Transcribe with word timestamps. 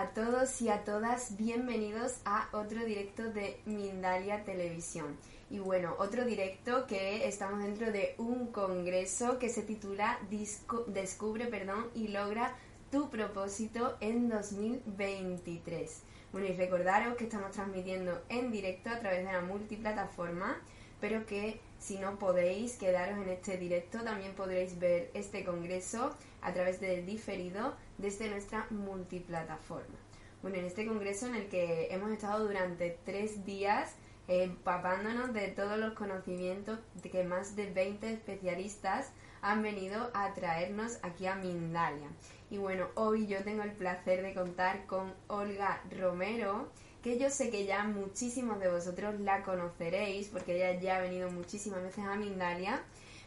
A 0.00 0.14
todos 0.14 0.62
y 0.62 0.70
a 0.70 0.82
todas, 0.84 1.36
bienvenidos 1.36 2.20
a 2.24 2.48
otro 2.52 2.86
directo 2.86 3.22
de 3.24 3.60
Mindalia 3.66 4.44
Televisión. 4.44 5.18
Y 5.50 5.58
bueno, 5.58 5.94
otro 5.98 6.24
directo 6.24 6.86
que 6.86 7.28
estamos 7.28 7.62
dentro 7.62 7.92
de 7.92 8.14
un 8.16 8.46
congreso 8.46 9.38
que 9.38 9.50
se 9.50 9.60
titula 9.60 10.18
Disco- 10.30 10.84
Descubre 10.86 11.48
perdón, 11.48 11.88
y 11.94 12.08
logra 12.08 12.54
tu 12.90 13.10
propósito 13.10 13.98
en 14.00 14.30
2023. 14.30 16.02
Bueno, 16.32 16.46
y 16.48 16.54
recordaros 16.54 17.16
que 17.18 17.24
estamos 17.24 17.50
transmitiendo 17.50 18.22
en 18.30 18.50
directo 18.50 18.88
a 18.88 19.00
través 19.00 19.26
de 19.26 19.32
la 19.34 19.42
multiplataforma, 19.42 20.56
pero 21.00 21.26
que 21.26 21.60
si 21.78 21.98
no 21.98 22.18
podéis 22.18 22.76
quedaros 22.76 23.18
en 23.18 23.28
este 23.28 23.56
directo, 23.56 24.02
también 24.02 24.34
podréis 24.34 24.78
ver 24.78 25.10
este 25.14 25.44
congreso 25.44 26.14
a 26.42 26.52
través 26.52 26.80
del 26.80 27.06
diferido 27.06 27.74
desde 27.98 28.28
nuestra 28.28 28.66
multiplataforma. 28.70 29.96
Bueno, 30.42 30.58
en 30.58 30.64
este 30.64 30.86
congreso 30.86 31.26
en 31.26 31.34
el 31.34 31.48
que 31.48 31.88
hemos 31.90 32.10
estado 32.10 32.46
durante 32.46 32.98
tres 33.04 33.44
días 33.44 33.94
empapándonos 34.28 35.32
de 35.32 35.48
todos 35.48 35.76
los 35.76 35.94
conocimientos 35.94 36.78
que 37.02 37.24
más 37.24 37.56
de 37.56 37.70
20 37.70 38.12
especialistas 38.12 39.10
han 39.42 39.62
venido 39.62 40.10
a 40.14 40.32
traernos 40.34 40.98
aquí 41.02 41.26
a 41.26 41.34
Mindalia. 41.34 42.08
Y 42.50 42.58
bueno, 42.58 42.86
hoy 42.94 43.26
yo 43.26 43.42
tengo 43.42 43.62
el 43.62 43.72
placer 43.72 44.22
de 44.22 44.34
contar 44.34 44.86
con 44.86 45.12
Olga 45.26 45.82
Romero, 45.98 46.68
que 47.02 47.18
yo 47.18 47.30
sé 47.30 47.50
que 47.50 47.64
ya 47.64 47.84
muchísimos 47.84 48.60
de 48.60 48.70
vosotros 48.70 49.18
la 49.20 49.42
conoceréis, 49.42 50.28
porque 50.28 50.56
ella 50.56 50.80
ya 50.80 50.96
ha 50.96 51.00
venido 51.00 51.30
muchísimas 51.30 51.82
veces 51.82 52.04
a 52.04 52.14
Mindalia, 52.14 52.82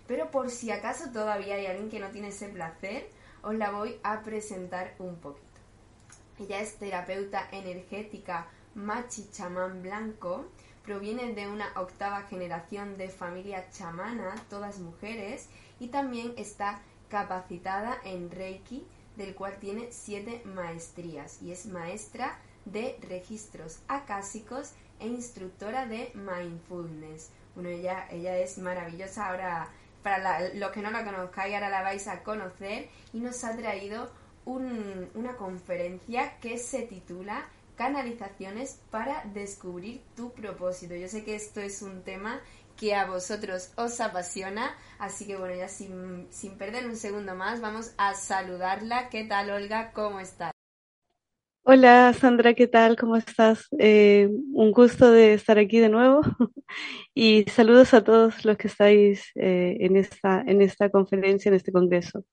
pero 0.08 0.30
por 0.30 0.52
si 0.52 0.72
acaso 0.72 1.12
todavía 1.12 1.56
hay 1.56 1.66
alguien 1.66 1.90
que 1.90 2.00
no 2.00 2.10
tiene 2.10 2.28
ese 2.28 2.50
placer, 2.50 3.10
os 3.42 3.56
la 3.56 3.72
voy 3.72 4.00
a 4.04 4.22
presentar 4.22 4.94
un 5.00 5.16
poquito. 5.16 5.48
Ella 6.40 6.62
es 6.62 6.76
terapeuta 6.76 7.48
energética 7.52 8.48
machi 8.76 9.30
chamán 9.32 9.82
blanco, 9.82 10.46
proviene 10.84 11.34
de 11.34 11.48
una 11.48 11.72
octava 11.76 12.24
generación 12.24 12.98
de 12.98 13.10
familia 13.10 13.70
chamana, 13.72 14.36
todas 14.50 14.80
mujeres, 14.80 15.48
y 15.80 15.88
también 15.88 16.34
está 16.38 16.82
capacitada 17.10 17.98
en 18.04 18.30
Reiki, 18.30 18.86
del 19.16 19.36
cual 19.36 19.58
tiene 19.60 19.92
siete 19.92 20.42
maestrías, 20.46 21.42
y 21.42 21.52
es 21.52 21.66
maestra 21.68 22.40
de 22.66 22.98
registros 23.08 23.80
acásicos 23.88 24.72
e 25.00 25.08
instructora 25.08 25.86
de 25.86 26.12
mindfulness. 26.16 27.30
Bueno, 27.56 27.70
ella, 27.70 28.08
ella 28.10 28.38
es 28.38 28.58
maravillosa, 28.58 29.28
ahora 29.30 29.68
para 30.02 30.50
los 30.54 30.72
que 30.72 30.82
no 30.82 30.92
la 30.92 31.04
conozcáis, 31.06 31.54
ahora 31.54 31.70
la 31.70 31.82
vais 31.82 32.08
a 32.08 32.24
conocer, 32.24 32.90
y 33.14 33.20
nos 33.20 33.44
ha 33.44 33.56
traído 33.56 34.12
un- 34.46 35.10
una 35.16 35.36
conferencia 35.38 36.38
que 36.40 36.58
se 36.58 36.82
titula 36.84 37.46
Canalizaciones 37.76 38.80
para 38.92 39.24
descubrir 39.34 40.02
tu 40.16 40.32
propósito. 40.32 40.94
Yo 40.96 41.08
sé 41.08 41.24
que 41.24 41.36
esto 41.36 41.60
es 41.60 41.82
un 41.82 42.04
tema 42.04 42.40
que 42.78 42.94
a 42.96 43.06
vosotros 43.06 43.72
os 43.78 44.00
apasiona, 44.02 44.76
así 45.00 45.26
que 45.26 45.38
bueno, 45.38 45.56
ya 45.56 45.68
sin, 45.68 46.28
sin 46.32 46.58
perder 46.58 46.86
un 46.88 46.96
segundo 46.96 47.34
más, 47.36 47.62
vamos 47.62 47.92
a 47.98 48.14
saludarla. 48.14 49.10
¿Qué 49.10 49.24
tal, 49.26 49.50
Olga? 49.52 49.92
¿Cómo 49.92 50.20
estás? 50.20 50.53
Hola 51.66 52.12
Sandra, 52.12 52.54
¿qué 52.56 52.68
tal? 52.68 52.98
¿Cómo 52.98 53.16
estás? 53.16 53.70
Eh, 53.80 54.30
un 54.52 54.74
gusto 54.74 55.10
de 55.10 55.34
estar 55.34 55.58
aquí 55.58 55.80
de 55.80 55.88
nuevo 55.88 56.20
y 57.16 57.46
saludos 57.46 57.94
a 57.94 58.04
todos 58.04 58.44
los 58.44 58.58
que 58.58 58.68
estáis 58.68 59.32
eh, 59.36 59.78
en 59.80 59.96
esta, 59.96 60.42
en 60.42 60.62
esta 60.62 60.90
conferencia, 60.90 61.48
en 61.48 61.56
este 61.56 61.72
congreso. 61.72 62.26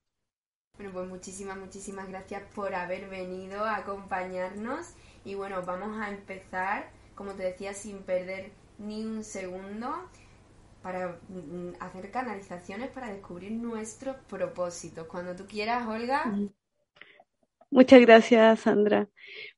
Bueno, 0.77 0.93
pues 0.93 1.09
muchísimas, 1.09 1.57
muchísimas 1.59 2.09
gracias 2.09 2.43
por 2.57 2.75
haber 2.75 3.09
venido 3.09 3.65
a 3.65 3.77
acompañarnos. 3.77 4.95
Y 5.25 5.37
bueno, 5.37 5.63
vamos 5.65 5.97
a 6.01 6.11
empezar, 6.11 6.91
como 7.15 7.35
te 7.35 7.45
decía, 7.45 7.73
sin 7.73 7.99
perder 7.99 8.51
ni 8.79 9.05
un 9.05 9.23
segundo 9.23 9.95
para 10.83 11.21
mm, 11.29 11.75
hacer 11.79 12.11
canalizaciones 12.11 12.91
para 12.91 13.13
descubrir 13.13 13.53
nuestros 13.53 14.17
propósitos. 14.29 15.07
Cuando 15.07 15.37
tú 15.37 15.47
quieras, 15.47 15.87
Olga. 15.87 16.37
Muchas 17.71 18.01
gracias, 18.01 18.61
Sandra. 18.61 19.09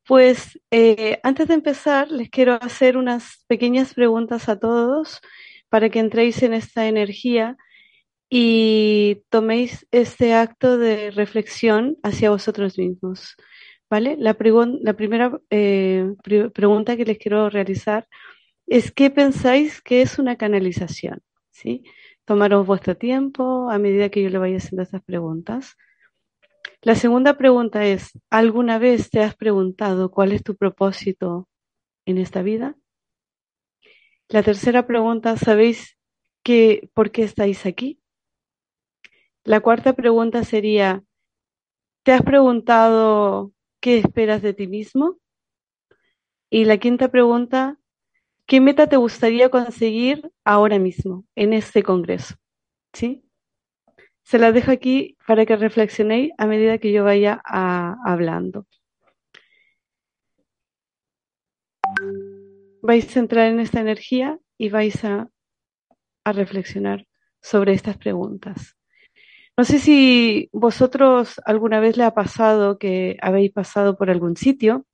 Pues 0.06 0.60
eh, 0.70 1.18
antes 1.22 1.48
de 1.48 1.54
empezar, 1.54 2.10
les 2.10 2.28
quiero 2.30 2.54
hacer 2.60 2.96
unas 2.96 3.44
pequeñas 3.46 3.94
preguntas 3.94 4.48
a 4.48 4.58
todos 4.58 5.20
para 5.68 5.88
que 5.88 6.00
entréis 6.00 6.42
en 6.42 6.52
esta 6.52 6.86
energía 6.88 7.56
y 8.28 9.22
toméis 9.30 9.86
este 9.90 10.34
acto 10.34 10.78
de 10.78 11.10
reflexión 11.10 11.96
hacia 12.02 12.30
vosotros 12.30 12.78
mismos. 12.78 13.36
¿Vale? 13.90 14.16
La, 14.18 14.34
primera 14.34 15.38
eh, 15.50 16.14
pre- 16.22 16.50
pregunta 16.50 16.96
que 16.96 17.04
les 17.04 17.18
quiero 17.18 17.50
realizar 17.50 18.08
es 18.66 18.90
¿qué 18.90 19.10
pensáis 19.10 19.82
que 19.82 20.02
es 20.02 20.18
una 20.18 20.36
canalización? 20.36 21.20
¿Sí? 21.50 21.84
Tomaros 22.24 22.66
vuestro 22.66 22.96
tiempo 22.96 23.70
a 23.70 23.78
medida 23.78 24.08
que 24.08 24.22
yo 24.22 24.30
le 24.30 24.38
vaya 24.38 24.56
haciendo 24.58 24.82
estas 24.82 25.02
preguntas. 25.02 25.76
La 26.80 26.94
segunda 26.94 27.36
pregunta 27.38 27.84
es, 27.86 28.10
¿alguna 28.30 28.78
vez 28.78 29.10
te 29.10 29.20
has 29.20 29.36
preguntado 29.36 30.10
cuál 30.10 30.32
es 30.32 30.42
tu 30.42 30.56
propósito 30.56 31.48
en 32.06 32.18
esta 32.18 32.42
vida? 32.42 32.76
La 34.28 34.42
tercera 34.42 34.86
pregunta, 34.86 35.36
¿sabéis 35.36 35.96
que, 36.42 36.90
por 36.94 37.10
qué 37.10 37.22
estáis 37.22 37.66
aquí? 37.66 38.00
La 39.44 39.60
cuarta 39.60 39.92
pregunta 39.92 40.44
sería, 40.44 41.04
¿te 42.02 42.12
has 42.12 42.22
preguntado 42.22 43.52
qué 43.80 43.98
esperas 43.98 44.42
de 44.42 44.54
ti 44.54 44.66
mismo? 44.66 45.18
Y 46.50 46.64
la 46.64 46.78
quinta 46.78 47.10
pregunta, 47.10 47.78
¿qué 48.46 48.60
meta 48.60 48.88
te 48.88 48.96
gustaría 48.96 49.50
conseguir 49.50 50.30
ahora 50.44 50.78
mismo, 50.78 51.24
en 51.34 51.52
este 51.52 51.82
congreso? 51.82 52.34
¿Sí? 52.92 53.24
Se 54.24 54.38
las 54.38 54.54
dejo 54.54 54.70
aquí 54.70 55.16
para 55.26 55.44
que 55.46 55.56
reflexionéis 55.56 56.32
a 56.38 56.46
medida 56.46 56.78
que 56.78 56.92
yo 56.92 57.04
vaya 57.04 57.40
a- 57.44 57.96
hablando. 58.04 58.66
Vais 62.82 63.16
a 63.16 63.20
entrar 63.20 63.48
en 63.48 63.60
esta 63.60 63.80
energía 63.80 64.38
y 64.58 64.68
vais 64.70 65.04
a, 65.04 65.28
a 66.24 66.32
reflexionar 66.32 67.06
sobre 67.40 67.72
estas 67.74 67.96
preguntas. 67.96 68.76
No 69.56 69.64
sé 69.64 69.78
si 69.78 70.48
vosotros 70.52 71.40
alguna 71.44 71.78
vez 71.80 71.96
le 71.96 72.04
ha 72.04 72.14
pasado 72.14 72.78
que 72.78 73.18
habéis 73.20 73.52
pasado 73.52 73.96
por 73.98 74.08
algún 74.10 74.36
sitio 74.36 74.86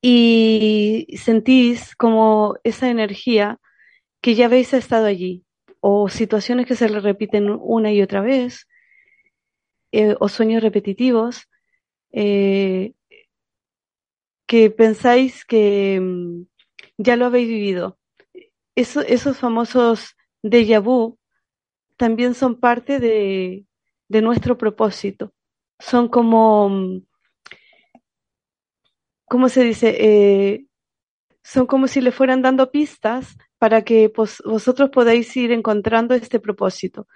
y 0.00 1.06
sentís 1.18 1.96
como 1.96 2.54
esa 2.62 2.88
energía 2.90 3.58
que 4.20 4.34
ya 4.34 4.46
habéis 4.46 4.72
estado 4.72 5.06
allí, 5.06 5.44
o 5.88 6.08
situaciones 6.08 6.66
que 6.66 6.74
se 6.74 6.88
le 6.88 6.98
repiten 7.00 7.44
una 7.76 7.92
y 7.92 8.02
otra 8.02 8.20
vez, 8.20 8.66
eh, 9.92 10.16
o 10.18 10.28
sueños 10.28 10.62
repetitivos, 10.62 11.48
eh, 12.12 12.94
que 14.48 14.70
pensáis 14.70 15.44
que 15.44 16.00
mm, 16.00 16.42
ya 16.98 17.16
lo 17.16 17.26
habéis 17.26 17.48
vivido. 17.48 17.98
Eso- 18.74 19.02
esos 19.16 19.38
famosos 19.38 20.16
déjà 20.42 20.80
vu 20.80 21.18
también 21.96 22.34
son 22.34 22.52
parte 22.60 22.98
de, 23.00 23.66
de 24.08 24.22
nuestro 24.22 24.58
propósito. 24.58 25.32
Son 25.78 26.08
como, 26.08 26.70
¿cómo 29.26 29.48
se 29.48 29.64
dice? 29.64 29.96
Eh, 29.98 30.66
son 31.44 31.66
como 31.66 31.86
si 31.88 32.00
le 32.00 32.12
fueran 32.12 32.42
dando 32.42 32.70
pistas 32.70 33.36
para 33.58 33.82
que 33.82 34.12
vosotros 34.44 34.90
podáis 34.90 35.34
ir 35.36 35.52
encontrando 35.52 36.14
este 36.14 36.40
propósito. 36.40 37.06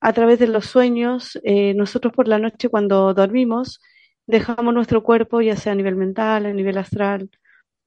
A 0.00 0.12
través 0.12 0.38
de 0.38 0.48
los 0.48 0.66
sueños, 0.66 1.38
eh, 1.44 1.74
nosotros 1.74 2.12
por 2.12 2.28
la 2.28 2.38
noche 2.38 2.68
cuando 2.68 3.14
dormimos, 3.14 3.80
dejamos 4.26 4.74
nuestro 4.74 5.02
cuerpo, 5.02 5.40
ya 5.40 5.56
sea 5.56 5.72
a 5.72 5.76
nivel 5.76 5.96
mental, 5.96 6.46
a 6.46 6.52
nivel 6.52 6.78
astral, 6.78 7.30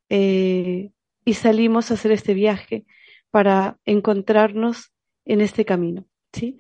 eh, 0.10 0.92
y 1.26 1.34
salimos 1.34 1.92
a 1.92 1.96
hacer 1.96 2.12
este 2.12 2.34
viaje 2.34 2.86
para 3.32 3.78
encontrarnos 3.86 4.94
en 5.26 5.42
este 5.42 5.66
camino. 5.66 6.06
¿sí? 6.34 6.58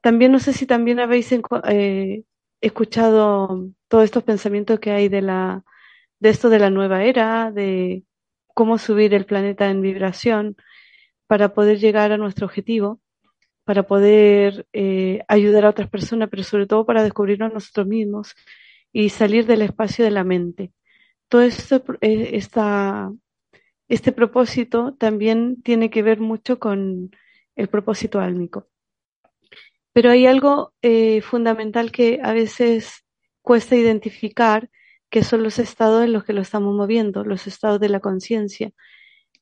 También 0.00 0.32
no 0.32 0.38
sé 0.38 0.52
si 0.52 0.66
también 0.66 1.00
habéis 1.00 1.30
eh, 1.32 2.24
escuchado 2.60 3.68
todos 3.88 4.04
estos 4.04 4.22
pensamientos 4.22 4.78
que 4.80 4.92
hay 4.92 5.08
de, 5.08 5.22
la, 5.22 5.64
de 6.20 6.28
esto 6.30 6.48
de 6.48 6.58
la 6.58 6.70
nueva 6.70 7.04
era, 7.04 7.50
de 7.50 8.04
cómo 8.56 8.78
subir 8.78 9.12
el 9.12 9.26
planeta 9.26 9.68
en 9.68 9.82
vibración 9.82 10.56
para 11.26 11.52
poder 11.52 11.78
llegar 11.78 12.10
a 12.10 12.16
nuestro 12.16 12.46
objetivo, 12.46 13.02
para 13.64 13.82
poder 13.82 14.66
eh, 14.72 15.22
ayudar 15.28 15.66
a 15.66 15.68
otras 15.68 15.90
personas, 15.90 16.30
pero 16.30 16.42
sobre 16.42 16.66
todo 16.66 16.86
para 16.86 17.02
descubrirnos 17.02 17.52
nosotros 17.52 17.86
mismos 17.86 18.34
y 18.92 19.10
salir 19.10 19.44
del 19.44 19.60
espacio 19.60 20.06
de 20.06 20.10
la 20.10 20.24
mente. 20.24 20.72
Todo 21.28 21.42
esto, 21.42 21.84
eh, 22.00 22.30
esta, 22.32 23.12
este 23.88 24.10
propósito 24.12 24.94
también 24.94 25.60
tiene 25.62 25.90
que 25.90 26.02
ver 26.02 26.20
mucho 26.20 26.58
con 26.58 27.10
el 27.56 27.68
propósito 27.68 28.20
álmico. 28.20 28.68
Pero 29.92 30.10
hay 30.10 30.24
algo 30.24 30.72
eh, 30.80 31.20
fundamental 31.20 31.92
que 31.92 32.20
a 32.22 32.32
veces 32.32 33.04
cuesta 33.42 33.76
identificar, 33.76 34.70
que 35.10 35.22
son 35.22 35.42
los 35.42 35.58
estados 35.58 36.04
en 36.04 36.12
los 36.12 36.24
que 36.24 36.32
lo 36.32 36.42
estamos 36.42 36.74
moviendo, 36.74 37.24
los 37.24 37.46
estados 37.46 37.80
de 37.80 37.88
la 37.88 38.00
conciencia, 38.00 38.72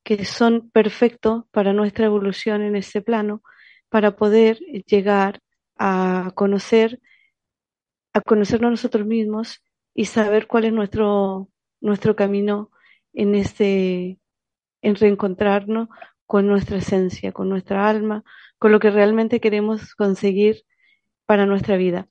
que 0.02 0.24
son 0.24 0.70
perfectos 0.70 1.44
para 1.50 1.72
nuestra 1.72 2.06
evolución 2.06 2.62
en 2.62 2.76
este 2.76 3.02
plano, 3.02 3.42
para 3.88 4.16
poder 4.16 4.58
llegar 4.86 5.40
a 5.76 6.32
conocer, 6.34 7.00
a 8.12 8.20
conocernos 8.20 8.70
nosotros 8.70 9.06
mismos 9.06 9.62
y 9.94 10.06
saber 10.06 10.46
cuál 10.46 10.64
es 10.64 10.72
nuestro, 10.72 11.48
nuestro 11.80 12.16
camino 12.16 12.70
en 13.12 13.34
este, 13.34 14.18
en 14.82 14.94
reencontrarnos 14.96 15.88
con 16.26 16.46
nuestra 16.46 16.78
esencia, 16.78 17.32
con 17.32 17.48
nuestra 17.48 17.88
alma, 17.88 18.24
con 18.58 18.72
lo 18.72 18.80
que 18.80 18.90
realmente 18.90 19.40
queremos 19.40 19.94
conseguir 19.94 20.64
para 21.26 21.46
nuestra 21.46 21.76
vida. 21.76 22.08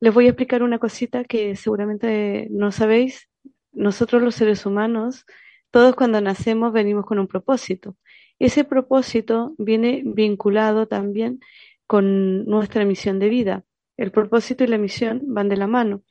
Les 0.00 0.12
voy 0.12 0.26
a 0.26 0.30
explicar 0.30 0.62
una 0.62 0.78
cosita 0.78 1.24
que 1.24 1.56
seguramente 1.56 2.48
no 2.50 2.72
sabéis. 2.72 3.28
Nosotros 3.72 4.22
los 4.22 4.34
seres 4.34 4.66
humanos, 4.66 5.24
todos 5.70 5.94
cuando 5.94 6.20
nacemos 6.20 6.72
venimos 6.72 7.06
con 7.06 7.18
un 7.18 7.26
propósito. 7.26 7.96
Ese 8.38 8.64
propósito 8.64 9.54
viene 9.58 10.02
vinculado 10.04 10.86
también 10.86 11.40
con 11.86 12.44
nuestra 12.46 12.84
misión 12.84 13.18
de 13.18 13.28
vida. 13.28 13.64
El 13.96 14.10
propósito 14.10 14.64
y 14.64 14.66
la 14.66 14.78
misión 14.78 15.22
van 15.26 15.48
de 15.48 15.56
la 15.56 15.66
mano. 15.66 16.02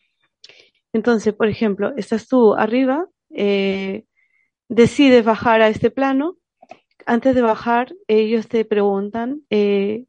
Entonces, 0.94 1.34
por 1.34 1.48
ejemplo, 1.48 1.94
estás 1.98 2.28
tú 2.28 2.54
arriba, 2.54 3.08
eh, 3.30 4.06
decides 4.70 5.26
bajar 5.26 5.62
a 5.62 5.68
este 5.68 5.90
plano, 5.92 6.38
antes 7.06 7.36
de 7.36 7.42
bajar, 7.42 7.94
ellos 8.08 8.48
te 8.48 8.66
preguntan 8.66 9.42
eh, 9.50 10.06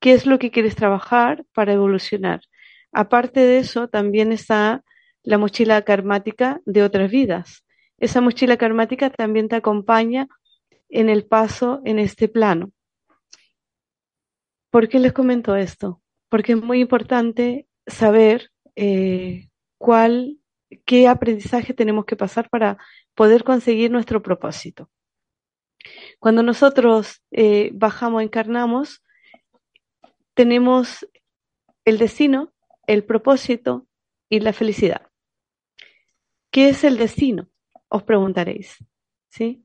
qué 0.00 0.12
es 0.12 0.26
lo 0.26 0.38
que 0.38 0.50
quieres 0.50 0.76
trabajar 0.76 1.44
para 1.54 1.72
evolucionar. 1.72 2.42
Aparte 2.94 3.40
de 3.40 3.58
eso, 3.58 3.88
también 3.88 4.30
está 4.30 4.84
la 5.24 5.36
mochila 5.36 5.82
karmática 5.82 6.60
de 6.64 6.84
otras 6.84 7.10
vidas. 7.10 7.64
Esa 7.98 8.20
mochila 8.20 8.56
karmática 8.56 9.10
también 9.10 9.48
te 9.48 9.56
acompaña 9.56 10.28
en 10.88 11.08
el 11.08 11.26
paso 11.26 11.80
en 11.84 11.98
este 11.98 12.28
plano. 12.28 12.70
¿Por 14.70 14.88
qué 14.88 15.00
les 15.00 15.12
comento 15.12 15.56
esto? 15.56 16.00
Porque 16.28 16.52
es 16.52 16.62
muy 16.62 16.80
importante 16.80 17.66
saber 17.86 18.50
eh, 18.76 19.48
cuál, 19.76 20.38
qué 20.84 21.08
aprendizaje 21.08 21.74
tenemos 21.74 22.04
que 22.04 22.16
pasar 22.16 22.48
para 22.48 22.78
poder 23.16 23.42
conseguir 23.42 23.90
nuestro 23.90 24.22
propósito. 24.22 24.88
Cuando 26.20 26.44
nosotros 26.44 27.22
eh, 27.32 27.70
bajamos, 27.74 28.22
encarnamos, 28.22 29.02
tenemos 30.34 31.06
el 31.84 31.98
destino, 31.98 32.53
el 32.86 33.04
propósito 33.04 33.86
y 34.28 34.40
la 34.40 34.52
felicidad. 34.52 35.08
¿Qué 36.50 36.68
es 36.68 36.84
el 36.84 36.96
destino? 36.96 37.48
Os 37.88 38.02
preguntaréis. 38.02 38.76
¿sí? 39.28 39.64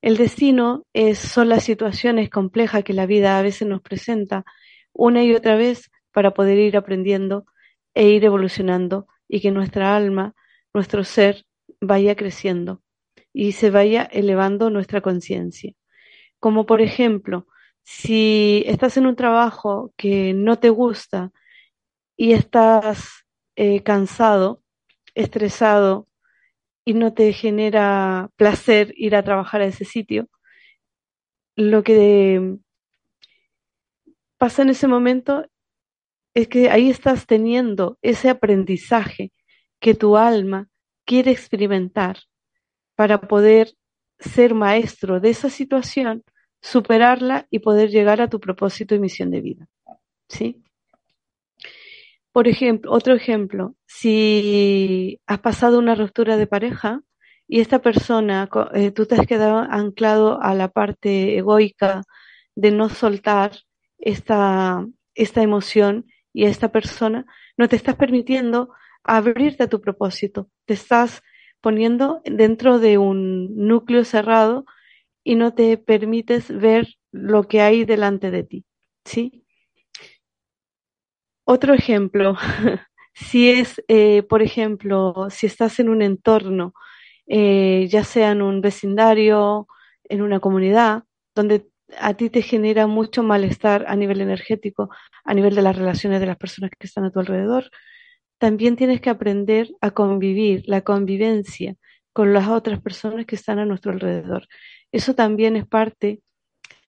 El 0.00 0.16
destino 0.16 0.84
es, 0.92 1.18
son 1.18 1.48
las 1.48 1.64
situaciones 1.64 2.30
complejas 2.30 2.84
que 2.84 2.92
la 2.92 3.06
vida 3.06 3.38
a 3.38 3.42
veces 3.42 3.68
nos 3.68 3.82
presenta 3.82 4.44
una 4.92 5.22
y 5.22 5.34
otra 5.34 5.56
vez 5.56 5.90
para 6.12 6.34
poder 6.34 6.58
ir 6.58 6.76
aprendiendo 6.76 7.46
e 7.94 8.08
ir 8.08 8.24
evolucionando 8.24 9.06
y 9.28 9.40
que 9.40 9.50
nuestra 9.50 9.96
alma, 9.96 10.34
nuestro 10.74 11.04
ser, 11.04 11.44
vaya 11.80 12.14
creciendo 12.16 12.82
y 13.32 13.52
se 13.52 13.70
vaya 13.70 14.02
elevando 14.02 14.70
nuestra 14.70 15.00
conciencia. 15.00 15.72
Como 16.38 16.66
por 16.66 16.80
ejemplo, 16.80 17.46
si 17.82 18.62
estás 18.66 18.96
en 18.96 19.06
un 19.06 19.16
trabajo 19.16 19.92
que 19.96 20.34
no 20.34 20.58
te 20.58 20.70
gusta 20.70 21.32
y 22.22 22.34
estás 22.34 23.26
eh, 23.56 23.82
cansado, 23.82 24.62
estresado 25.16 26.06
y 26.84 26.94
no 26.94 27.14
te 27.14 27.32
genera 27.32 28.30
placer 28.36 28.94
ir 28.96 29.16
a 29.16 29.24
trabajar 29.24 29.60
a 29.60 29.66
ese 29.66 29.84
sitio, 29.84 30.28
lo 31.56 31.82
que 31.82 32.58
pasa 34.38 34.62
en 34.62 34.70
ese 34.70 34.86
momento 34.86 35.46
es 36.32 36.46
que 36.46 36.70
ahí 36.70 36.90
estás 36.90 37.26
teniendo 37.26 37.98
ese 38.02 38.30
aprendizaje 38.30 39.32
que 39.80 39.96
tu 39.96 40.16
alma 40.16 40.68
quiere 41.04 41.32
experimentar 41.32 42.18
para 42.94 43.20
poder 43.22 43.74
ser 44.20 44.54
maestro 44.54 45.18
de 45.18 45.30
esa 45.30 45.50
situación, 45.50 46.22
superarla 46.60 47.48
y 47.50 47.58
poder 47.58 47.90
llegar 47.90 48.20
a 48.20 48.30
tu 48.30 48.38
propósito 48.38 48.94
y 48.94 49.00
misión 49.00 49.32
de 49.32 49.40
vida. 49.40 49.68
¿Sí? 50.28 50.61
Por 52.34 52.48
ejemplo, 52.48 52.90
otro 52.92 53.14
ejemplo, 53.14 53.74
si 53.86 55.20
has 55.26 55.40
pasado 55.40 55.78
una 55.78 55.94
ruptura 55.94 56.38
de 56.38 56.46
pareja 56.46 57.02
y 57.46 57.60
esta 57.60 57.80
persona, 57.82 58.48
eh, 58.74 58.90
tú 58.90 59.04
te 59.04 59.16
has 59.16 59.26
quedado 59.26 59.58
anclado 59.58 60.40
a 60.42 60.54
la 60.54 60.68
parte 60.68 61.36
egoica 61.36 62.02
de 62.54 62.70
no 62.70 62.88
soltar 62.88 63.52
esta, 63.98 64.86
esta 65.14 65.42
emoción 65.42 66.06
y 66.32 66.46
a 66.46 66.48
esta 66.48 66.72
persona, 66.72 67.26
no 67.58 67.68
te 67.68 67.76
estás 67.76 67.96
permitiendo 67.96 68.70
abrirte 69.04 69.64
a 69.64 69.68
tu 69.68 69.82
propósito, 69.82 70.48
te 70.64 70.72
estás 70.72 71.20
poniendo 71.60 72.22
dentro 72.24 72.78
de 72.78 72.96
un 72.96 73.54
núcleo 73.56 74.04
cerrado 74.06 74.64
y 75.24 75.36
no 75.36 75.54
te 75.54 75.78
permites 75.78 76.48
ver 76.56 76.88
lo 77.12 77.44
que 77.48 77.62
hay 77.62 77.84
delante 77.84 78.30
de 78.30 78.44
ti, 78.44 78.64
¿sí? 79.04 79.41
Otro 81.54 81.74
ejemplo, 81.74 82.38
si 83.12 83.50
es, 83.50 83.84
eh, 83.86 84.22
por 84.22 84.40
ejemplo, 84.40 85.26
si 85.28 85.46
estás 85.46 85.80
en 85.80 85.90
un 85.90 86.00
entorno, 86.00 86.72
eh, 87.26 87.88
ya 87.90 88.04
sea 88.04 88.30
en 88.30 88.40
un 88.40 88.62
vecindario, 88.62 89.68
en 90.04 90.22
una 90.22 90.40
comunidad, 90.40 91.04
donde 91.34 91.68
a 92.00 92.14
ti 92.14 92.30
te 92.30 92.40
genera 92.40 92.86
mucho 92.86 93.22
malestar 93.22 93.84
a 93.86 93.96
nivel 93.96 94.22
energético, 94.22 94.88
a 95.26 95.34
nivel 95.34 95.54
de 95.54 95.60
las 95.60 95.76
relaciones 95.76 96.20
de 96.20 96.26
las 96.26 96.38
personas 96.38 96.70
que 96.70 96.86
están 96.86 97.04
a 97.04 97.10
tu 97.10 97.20
alrededor, 97.20 97.70
también 98.38 98.74
tienes 98.76 99.02
que 99.02 99.10
aprender 99.10 99.68
a 99.82 99.90
convivir, 99.90 100.62
la 100.66 100.80
convivencia 100.80 101.76
con 102.14 102.32
las 102.32 102.48
otras 102.48 102.80
personas 102.80 103.26
que 103.26 103.36
están 103.36 103.58
a 103.58 103.66
nuestro 103.66 103.92
alrededor. 103.92 104.48
Eso 104.90 105.14
también 105.14 105.56
es 105.56 105.66
parte 105.66 106.22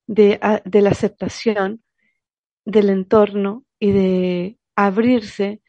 de, 0.07 0.41
la 0.41 0.91
aceptación 0.91 1.83
del 2.65 2.89
entorno 2.89 3.64
y 3.85 3.93
de 3.93 4.59
abrirse 4.77 5.61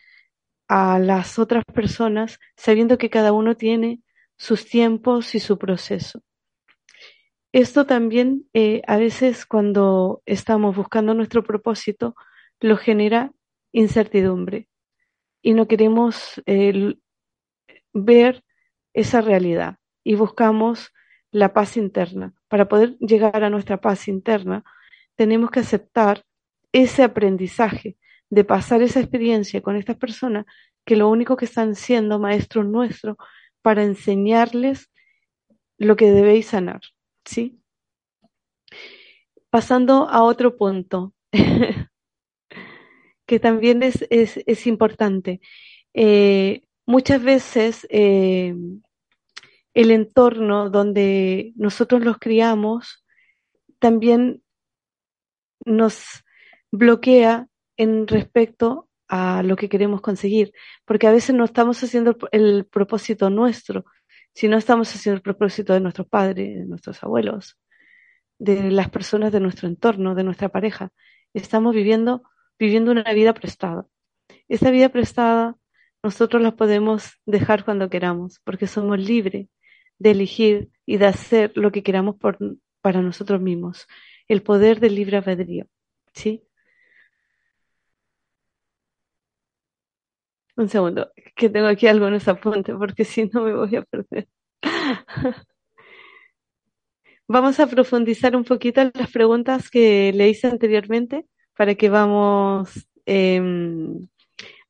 a 0.70 1.00
las 1.00 1.38
otras 1.38 1.66
personas 1.66 2.40
sabiendo 2.56 2.98
que 2.98 3.10
cada 3.10 3.34
uno 3.34 3.58
tiene 3.58 4.00
sus 4.38 4.66
tiempos 4.70 5.36
y 5.36 5.42
su 5.42 5.58
proceso. 5.58 6.24
Esto 7.52 7.86
también 7.86 8.48
eh, 8.54 8.82
a 8.88 8.96
veces 8.96 9.46
cuando 9.46 10.22
estamos 10.26 10.78
buscando 10.78 11.14
nuestro 11.14 11.44
propósito 11.44 12.16
lo 12.62 12.78
genera 12.78 13.34
incertidumbre 13.74 14.70
y 15.42 15.54
no 15.54 15.68
queremos 15.68 16.42
ver 17.92 18.46
esa 18.94 19.20
realidad 19.20 19.76
y 20.06 20.16
buscamos 20.16 20.94
la 21.32 21.52
paz 21.52 21.76
interna. 21.76 22.34
Para 22.48 22.70
poder 22.70 22.98
llegar 23.00 23.44
a 23.44 23.50
nuestra 23.50 23.82
paz 23.82 24.08
interna, 24.08 24.64
tenemos 25.16 25.52
que 25.52 25.60
aceptar 25.60 26.24
ese 26.72 27.04
aprendizaje, 27.04 27.98
de 28.30 28.44
pasar 28.44 28.82
esa 28.82 29.00
experiencia 29.00 29.62
con 29.62 29.76
estas 29.76 29.98
personas, 29.98 30.46
que 30.86 30.96
lo 30.96 31.10
único 31.10 31.36
que 31.38 31.46
están 31.46 31.76
siendo 31.76 32.20
maestros 32.20 32.66
nuestros 32.66 33.18
para 33.62 33.84
enseñarles 33.84 34.92
lo 35.78 35.96
que 35.96 36.12
debéis 36.12 36.48
sanar, 36.48 36.82
¿sí? 37.26 37.60
Pasando 39.50 40.08
a 40.10 40.24
otro 40.24 40.58
punto, 40.58 41.14
que 43.26 43.40
también 43.40 43.84
es, 43.84 44.06
es, 44.10 44.68
importante. 44.68 45.42
Eh, 45.94 46.64
muchas 46.86 47.24
veces 47.24 47.88
eh, 47.90 48.54
el 49.74 49.92
entorno 49.92 50.70
donde 50.70 51.54
nosotros 51.56 52.04
los 52.04 52.18
criamos 52.18 53.06
también 53.80 54.44
nos 55.66 56.24
bloquea 56.72 57.48
en 57.78 58.08
respecto 58.08 58.90
a 59.08 59.44
lo 59.44 59.56
que 59.56 59.70
queremos 59.70 60.02
conseguir, 60.02 60.54
porque 60.86 61.08
a 61.08 61.12
veces 61.12 61.36
no 61.36 61.46
estamos 61.46 61.84
haciendo 61.84 62.18
el 62.32 62.66
propósito 62.66 63.30
nuestro, 63.30 63.86
sino 64.34 64.58
estamos 64.58 64.94
haciendo 64.94 65.18
el 65.18 65.22
propósito 65.22 65.74
de 65.74 65.80
nuestros 65.80 66.08
padres, 66.08 66.60
de 66.60 66.66
nuestros 66.66 67.04
abuelos, 67.04 67.58
de 68.40 68.72
las 68.72 68.90
personas 68.90 69.32
de 69.32 69.40
nuestro 69.40 69.68
entorno, 69.68 70.16
de 70.16 70.24
nuestra 70.24 70.50
pareja. 70.50 70.92
Estamos 71.34 71.74
viviendo, 71.74 72.24
viviendo 72.60 72.92
una 72.92 73.14
vida 73.14 73.34
prestada. 73.34 73.86
Esa 74.48 74.72
vida 74.72 74.90
prestada 74.90 75.56
nosotros 76.04 76.42
la 76.42 76.56
podemos 76.56 77.20
dejar 77.26 77.66
cuando 77.66 77.90
queramos, 77.90 78.40
porque 78.44 78.68
somos 78.68 79.00
libres 79.00 79.48
de 79.98 80.12
elegir 80.12 80.70
y 80.86 80.98
de 80.98 81.08
hacer 81.08 81.52
lo 81.56 81.72
que 81.72 81.84
queramos 81.84 82.16
por, 82.16 82.38
para 82.82 83.02
nosotros 83.02 83.42
mismos. 83.42 83.88
El 84.28 84.44
poder 84.44 84.80
del 84.80 84.96
libre 84.96 85.18
albedrío. 85.18 85.68
¿Sí? 86.14 86.44
Un 90.58 90.70
segundo, 90.70 91.12
que 91.36 91.50
tengo 91.50 91.68
aquí 91.68 91.88
algunos 91.88 92.28
apuntes 92.28 92.76
porque 92.78 93.04
si 93.04 93.26
no 93.26 93.42
me 93.44 93.54
voy 93.54 93.76
a 93.76 93.84
perder. 93.84 94.28
Vamos 97.28 97.60
a 97.60 97.68
profundizar 97.68 98.36
un 98.36 98.44
poquito 98.44 98.82
en 98.82 98.92
las 98.94 99.12
preguntas 99.12 99.70
que 99.70 100.14
le 100.14 100.30
hice 100.30 100.48
anteriormente 100.48 101.26
para 101.58 101.74
que 101.76 101.90
vamos 101.90 102.88
em, 103.06 104.08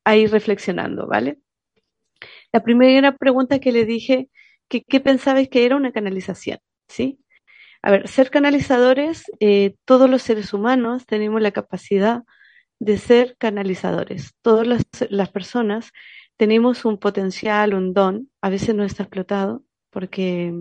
a 0.06 0.16
ir 0.16 0.32
reflexionando, 0.32 1.06
¿vale? 1.06 1.40
La 2.54 2.64
primera 2.64 3.18
pregunta 3.18 3.60
que 3.60 3.74
le 3.74 3.86
dije, 3.86 4.30
¿qué 4.70 5.00
pensabais 5.02 5.50
que 5.50 5.66
era 5.66 5.76
una 5.76 5.92
canalización? 5.92 6.60
¿Sí? 6.88 7.20
A 7.82 7.92
ver, 7.92 8.08
ser 8.08 8.32
canalizadores, 8.32 9.26
eh, 9.40 9.76
todos 9.86 10.10
los 10.10 10.24
seres 10.24 10.54
humanos 10.54 11.06
tenemos 11.06 11.42
la 11.42 11.52
capacidad 11.52 12.24
de 12.80 12.98
ser 12.98 13.36
canalizadores. 13.38 14.34
Todas 14.42 14.68
las, 15.10 15.30
personas 15.30 15.92
tenemos 16.38 16.86
un 16.86 16.98
potencial, 16.98 17.74
un 17.74 17.94
don, 17.94 18.30
a 18.42 18.50
veces 18.50 18.76
no 18.76 18.84
está 18.84 19.04
explotado 19.04 19.64
porque 19.90 20.54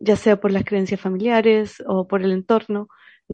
ya 0.00 0.16
sea 0.16 0.40
por 0.40 0.52
las 0.52 0.64
creencias 0.64 1.00
familiares 1.00 1.82
o 1.86 2.06
por 2.06 2.22
el 2.22 2.32
entorno, 2.32 2.88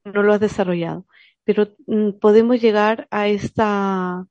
no 0.04 0.23
lo 0.23 0.32
has 0.32 0.40
desarrollado. 0.40 1.06
Pero 1.44 1.75
mm, 1.87 2.12
podemos 2.20 2.61
llegar 2.61 3.09
a 3.11 3.28
esta 3.28 4.26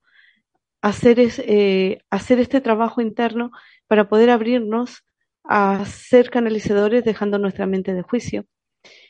hacer, 0.81 1.17
eh, 1.19 1.99
hacer 2.09 2.39
este 2.39 2.61
trabajo 2.61 3.01
interno 3.01 3.51
para 3.87 4.07
poder 4.09 4.29
abrirnos 4.29 5.03
a 5.43 5.85
ser 5.85 6.29
canalizadores 6.29 7.03
dejando 7.03 7.39
nuestra 7.39 7.65
mente 7.65 7.93
de 7.93 8.03
juicio 8.03 8.45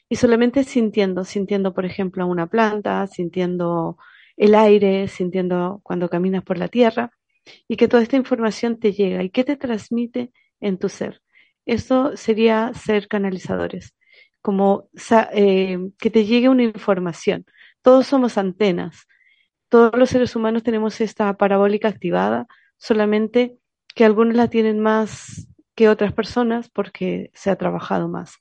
y 0.10 0.15
solamente 0.15 0.63
sintiendo, 0.63 1.24
sintiendo 1.24 1.74
por 1.74 1.86
ejemplo 1.86 2.25
una 2.25 2.48
planta, 2.48 3.06
sintiendo 3.08 3.98
el 4.39 4.55
aire, 4.55 5.10
sintiendo 5.10 5.81
cuando 5.84 6.10
caminas 6.10 6.43
por 6.43 6.58
la 6.58 6.69
tierra 6.69 7.12
y 7.67 7.75
que 7.75 7.89
toda 7.89 8.01
esta 8.01 8.15
información 8.15 8.79
te 8.79 8.93
llega 8.93 9.22
y 9.22 9.29
que 9.29 9.43
te 9.43 9.58
transmite 9.58 10.31
en 10.62 10.77
tu 10.79 10.88
ser. 10.88 11.22
Eso 11.65 12.15
sería 12.15 12.72
ser 12.74 13.10
canalizadores, 13.10 13.93
como 14.41 14.89
eh, 15.34 15.77
que 16.00 16.10
te 16.10 16.25
llegue 16.25 16.48
una 16.48 16.63
información. 16.63 17.46
Todos 17.81 18.08
somos 18.08 18.38
antenas, 18.38 19.08
todos 19.67 19.91
los 19.98 20.10
seres 20.10 20.36
humanos 20.38 20.63
tenemos 20.63 21.01
esta 21.01 21.36
parabólica 21.36 21.89
activada, 21.89 22.48
solamente 22.77 23.58
que 23.93 24.05
algunos 24.05 24.36
la 24.36 24.48
tienen 24.48 24.79
más 24.79 25.50
que 25.75 25.89
otras 25.89 26.13
personas 26.13 26.69
porque 26.69 27.29
se 27.34 27.50
ha 27.50 27.58
trabajado 27.58 28.08
más. 28.08 28.38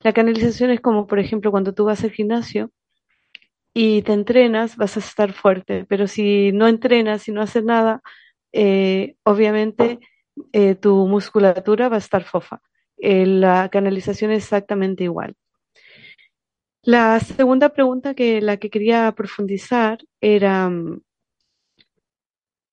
La 0.00 0.12
canalización 0.12 0.70
es 0.70 0.80
como, 0.80 1.06
por 1.06 1.20
ejemplo, 1.20 1.52
cuando 1.52 1.74
tú 1.74 1.84
vas 1.84 2.02
al 2.02 2.10
gimnasio 2.10 2.72
y 3.80 4.02
te 4.02 4.12
entrenas, 4.12 4.76
vas 4.76 4.96
a 4.96 4.98
estar 4.98 5.32
fuerte, 5.32 5.84
pero 5.88 6.08
si 6.08 6.50
no 6.50 6.66
entrenas 6.66 7.28
y 7.28 7.32
no 7.32 7.42
haces 7.42 7.62
nada, 7.62 8.02
eh, 8.52 9.14
obviamente 9.22 10.00
eh, 10.52 10.74
tu 10.74 11.06
musculatura 11.06 11.88
va 11.88 11.94
a 11.94 12.00
estar 12.00 12.24
fofa. 12.24 12.60
Eh, 12.96 13.24
la 13.24 13.68
canalización 13.68 14.32
es 14.32 14.42
exactamente 14.42 15.04
igual. 15.04 15.36
La 16.82 17.20
segunda 17.20 17.68
pregunta 17.68 18.14
que 18.14 18.40
la 18.40 18.56
que 18.56 18.68
quería 18.68 19.12
profundizar 19.12 19.98
era 20.20 20.68
mm, 20.68 21.00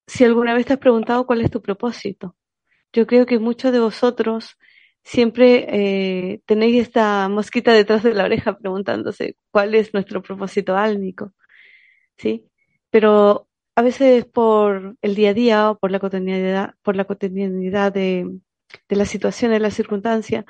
si 0.08 0.24
alguna 0.24 0.54
vez 0.54 0.66
te 0.66 0.72
has 0.72 0.80
preguntado 0.80 1.24
cuál 1.24 1.40
es 1.42 1.52
tu 1.52 1.62
propósito. 1.62 2.34
Yo 2.92 3.06
creo 3.06 3.26
que 3.26 3.38
muchos 3.38 3.70
de 3.70 3.78
vosotros 3.78 4.58
siempre 5.06 5.66
eh, 6.32 6.40
tenéis 6.46 6.82
esta 6.82 7.28
mosquita 7.28 7.72
detrás 7.72 8.02
de 8.02 8.12
la 8.14 8.24
oreja 8.24 8.58
preguntándose 8.58 9.36
cuál 9.52 9.74
es 9.76 9.94
nuestro 9.94 10.20
propósito 10.20 10.76
álmico, 10.76 11.32
¿sí? 12.18 12.46
Pero 12.90 13.48
a 13.76 13.82
veces 13.82 14.26
por 14.26 14.96
el 15.02 15.14
día 15.14 15.30
a 15.30 15.34
día 15.34 15.70
o 15.70 15.78
por 15.78 15.92
la 15.92 16.00
cotidianidad, 16.00 16.74
por 16.82 16.96
la 16.96 17.04
cotidianidad 17.04 17.92
de, 17.92 18.40
de 18.88 18.96
la 18.96 19.06
situación, 19.06 19.52
de 19.52 19.60
la 19.60 19.70
circunstancia, 19.70 20.44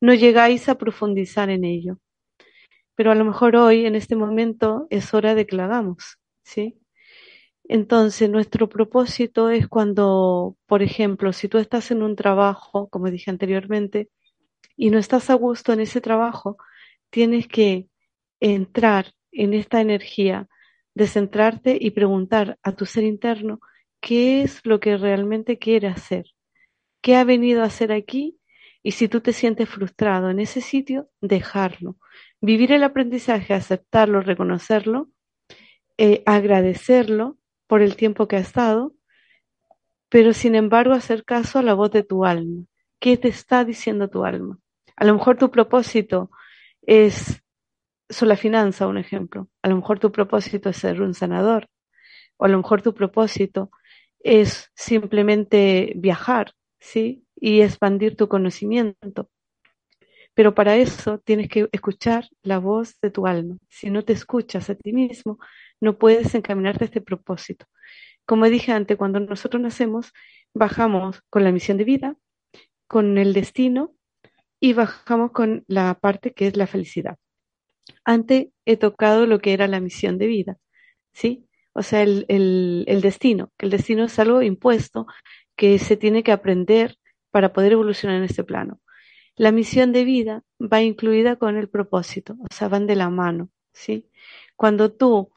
no 0.00 0.14
llegáis 0.14 0.68
a 0.70 0.78
profundizar 0.78 1.50
en 1.50 1.64
ello. 1.64 1.98
Pero 2.96 3.12
a 3.12 3.14
lo 3.14 3.24
mejor 3.26 3.56
hoy, 3.56 3.86
en 3.86 3.94
este 3.94 4.16
momento, 4.16 4.86
es 4.90 5.14
hora 5.14 5.34
de 5.34 5.46
que 5.46 5.56
lo 5.56 5.64
hagamos, 5.64 6.18
¿sí? 6.44 6.80
Entonces, 7.68 8.30
nuestro 8.30 8.68
propósito 8.70 9.50
es 9.50 9.68
cuando, 9.68 10.56
por 10.66 10.82
ejemplo, 10.82 11.34
si 11.34 11.48
tú 11.48 11.58
estás 11.58 11.90
en 11.90 12.02
un 12.02 12.16
trabajo, 12.16 12.88
como 12.88 13.10
dije 13.10 13.30
anteriormente, 13.30 14.08
y 14.74 14.90
no 14.90 14.98
estás 14.98 15.28
a 15.28 15.34
gusto 15.34 15.74
en 15.74 15.80
ese 15.80 16.00
trabajo, 16.00 16.56
tienes 17.10 17.46
que 17.46 17.88
entrar 18.40 19.12
en 19.32 19.52
esta 19.52 19.80
energía 19.82 20.48
de 20.94 21.06
centrarte 21.08 21.76
y 21.78 21.90
preguntar 21.90 22.58
a 22.62 22.72
tu 22.72 22.86
ser 22.86 23.04
interno 23.04 23.60
qué 24.00 24.42
es 24.42 24.64
lo 24.64 24.80
que 24.80 24.96
realmente 24.96 25.58
quiere 25.58 25.88
hacer, 25.88 26.26
qué 27.02 27.16
ha 27.16 27.24
venido 27.24 27.62
a 27.62 27.66
hacer 27.66 27.92
aquí 27.92 28.38
y 28.82 28.92
si 28.92 29.08
tú 29.08 29.20
te 29.20 29.32
sientes 29.32 29.68
frustrado 29.68 30.30
en 30.30 30.40
ese 30.40 30.60
sitio, 30.60 31.10
dejarlo. 31.20 31.96
Vivir 32.40 32.72
el 32.72 32.84
aprendizaje, 32.84 33.52
aceptarlo, 33.52 34.20
reconocerlo, 34.20 35.10
eh, 35.98 36.22
agradecerlo 36.26 37.37
por 37.68 37.82
el 37.82 37.94
tiempo 37.94 38.26
que 38.26 38.36
ha 38.36 38.40
estado, 38.40 38.94
pero 40.08 40.32
sin 40.32 40.56
embargo 40.56 40.94
hacer 40.94 41.24
caso 41.24 41.60
a 41.60 41.62
la 41.62 41.74
voz 41.74 41.92
de 41.92 42.02
tu 42.02 42.24
alma. 42.24 42.64
¿Qué 42.98 43.16
te 43.16 43.28
está 43.28 43.64
diciendo 43.64 44.08
tu 44.08 44.24
alma? 44.24 44.58
A 44.96 45.04
lo 45.04 45.14
mejor 45.14 45.38
tu 45.38 45.50
propósito 45.52 46.30
es 46.82 47.40
la 48.20 48.36
finanza, 48.36 48.88
un 48.88 48.98
ejemplo. 48.98 49.48
A 49.62 49.68
lo 49.68 49.76
mejor 49.76 50.00
tu 50.00 50.10
propósito 50.10 50.70
es 50.70 50.78
ser 50.78 51.00
un 51.02 51.14
sanador. 51.14 51.68
O 52.38 52.46
a 52.46 52.48
lo 52.48 52.56
mejor 52.56 52.82
tu 52.82 52.94
propósito 52.94 53.70
es 54.20 54.70
simplemente 54.74 55.92
viajar, 55.96 56.52
¿sí? 56.80 57.24
Y 57.36 57.60
expandir 57.60 58.16
tu 58.16 58.28
conocimiento. 58.28 59.30
Pero 60.34 60.54
para 60.54 60.76
eso 60.76 61.18
tienes 61.18 61.48
que 61.48 61.68
escuchar 61.72 62.28
la 62.42 62.58
voz 62.58 62.98
de 63.00 63.10
tu 63.10 63.26
alma. 63.26 63.56
Si 63.68 63.90
no 63.90 64.04
te 64.04 64.12
escuchas 64.12 64.70
a 64.70 64.74
ti 64.74 64.92
mismo, 64.92 65.38
no 65.80 65.98
puedes 65.98 66.34
encaminarte 66.34 66.84
a 66.84 66.86
este 66.86 67.00
propósito. 67.00 67.66
Como 68.26 68.46
dije 68.46 68.72
antes, 68.72 68.96
cuando 68.96 69.20
nosotros 69.20 69.62
nacemos, 69.62 70.12
bajamos 70.54 71.22
con 71.30 71.44
la 71.44 71.52
misión 71.52 71.78
de 71.78 71.84
vida, 71.84 72.16
con 72.86 73.18
el 73.18 73.32
destino 73.32 73.94
y 74.60 74.72
bajamos 74.72 75.32
con 75.32 75.64
la 75.66 75.94
parte 75.94 76.32
que 76.32 76.46
es 76.46 76.56
la 76.56 76.66
felicidad. 76.66 77.16
Antes 78.04 78.48
he 78.64 78.76
tocado 78.76 79.26
lo 79.26 79.38
que 79.40 79.52
era 79.52 79.68
la 79.68 79.80
misión 79.80 80.18
de 80.18 80.26
vida, 80.26 80.58
¿sí? 81.12 81.46
O 81.72 81.82
sea, 81.82 82.02
el, 82.02 82.26
el 82.28 83.00
destino, 83.00 83.52
que 83.56 83.66
el 83.66 83.70
destino 83.70 84.04
es 84.04 84.18
algo 84.18 84.42
impuesto 84.42 85.06
que 85.56 85.78
se 85.78 85.96
tiene 85.96 86.22
que 86.22 86.32
aprender 86.32 86.96
para 87.30 87.52
poder 87.52 87.72
evolucionar 87.72 88.16
en 88.16 88.24
este 88.24 88.44
plano. 88.44 88.80
La 89.36 89.52
misión 89.52 89.92
de 89.92 90.04
vida 90.04 90.42
va 90.60 90.82
incluida 90.82 91.36
con 91.36 91.56
el 91.56 91.68
propósito, 91.68 92.36
o 92.40 92.52
sea, 92.52 92.68
van 92.68 92.86
de 92.86 92.96
la 92.96 93.08
mano, 93.10 93.50
¿sí? 93.72 94.10
Cuando 94.56 94.92
tú 94.92 95.30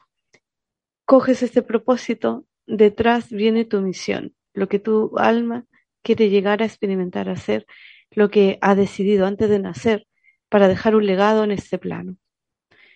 coges 1.12 1.42
este 1.42 1.60
propósito, 1.60 2.46
detrás 2.66 3.28
viene 3.28 3.66
tu 3.66 3.82
misión, 3.82 4.34
lo 4.54 4.66
que 4.66 4.78
tu 4.78 5.12
alma 5.18 5.66
quiere 6.02 6.30
llegar 6.30 6.62
a 6.62 6.64
experimentar, 6.64 7.28
a 7.28 7.32
hacer, 7.32 7.66
lo 8.12 8.30
que 8.30 8.56
ha 8.62 8.74
decidido 8.74 9.26
antes 9.26 9.50
de 9.50 9.58
nacer 9.58 10.06
para 10.48 10.68
dejar 10.68 10.96
un 10.96 11.04
legado 11.04 11.44
en 11.44 11.50
este 11.50 11.76
plano. 11.76 12.16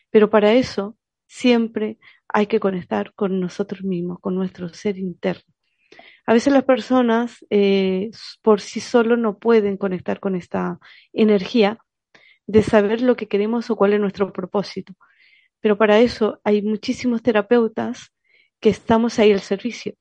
Pero 0.09 0.31
para 0.31 0.55
eso 0.55 0.97
siempre 1.27 1.99
hay 2.27 2.47
que 2.47 2.59
conectar 2.59 3.13
con 3.13 3.39
nosotros 3.39 3.85
mismos, 3.85 4.19
con 4.21 4.35
nuestro 4.35 4.71
ser 4.71 4.97
interno. 4.97 5.53
A 6.25 6.33
veces 6.33 6.55
las 6.55 6.65
personas 6.65 7.45
eh, 7.51 8.09
por 8.41 8.63
sí 8.63 8.81
solo 8.81 9.19
no 9.19 9.37
pueden 9.37 9.77
conectar 9.77 10.21
con 10.21 10.37
esta 10.37 10.79
energía 11.13 11.81
de 12.47 12.63
saber 12.63 13.03
lo 13.03 13.15
que 13.15 13.29
queremos 13.29 13.69
o 13.69 13.77
cuál 13.77 13.93
es 13.93 14.01
nuestro 14.01 14.33
propósito. 14.33 14.95
Pero 15.61 15.77
para 15.79 16.01
eso 16.01 16.41
hay 16.45 16.63
muchísimos 16.63 17.23
terapeutas 17.23 18.13
que 18.61 18.71
estamos 18.71 19.19
ahí 19.19 19.33
al 19.33 19.41
servicio. 19.41 19.95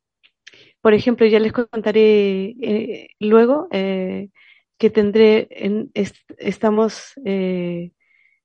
Por 0.82 0.94
ejemplo, 0.94 1.26
ya 1.26 1.40
les 1.40 1.52
contaré 1.52 2.56
eh, 2.62 3.08
luego 3.20 3.68
eh, 3.72 4.30
que 4.78 4.90
tendré, 4.92 5.48
en, 5.50 5.92
estamos, 6.38 7.14
eh, 7.26 7.92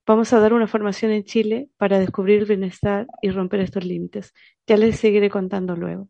vamos 0.07 0.33
a 0.33 0.41
dar 0.41 0.55
una 0.55 0.67
formación 0.67 1.13
en 1.13 1.25
Chile 1.25 1.69
para 1.77 1.99
descubrir 1.99 2.41
el 2.41 2.47
bienestar 2.47 3.07
y 3.21 3.31
romper 3.31 3.61
estos 3.61 3.85
límites. 3.85 4.33
Ya 4.67 4.77
les 4.79 4.99
seguiré 4.99 5.29
contando 5.29 5.77
luego. 5.77 6.09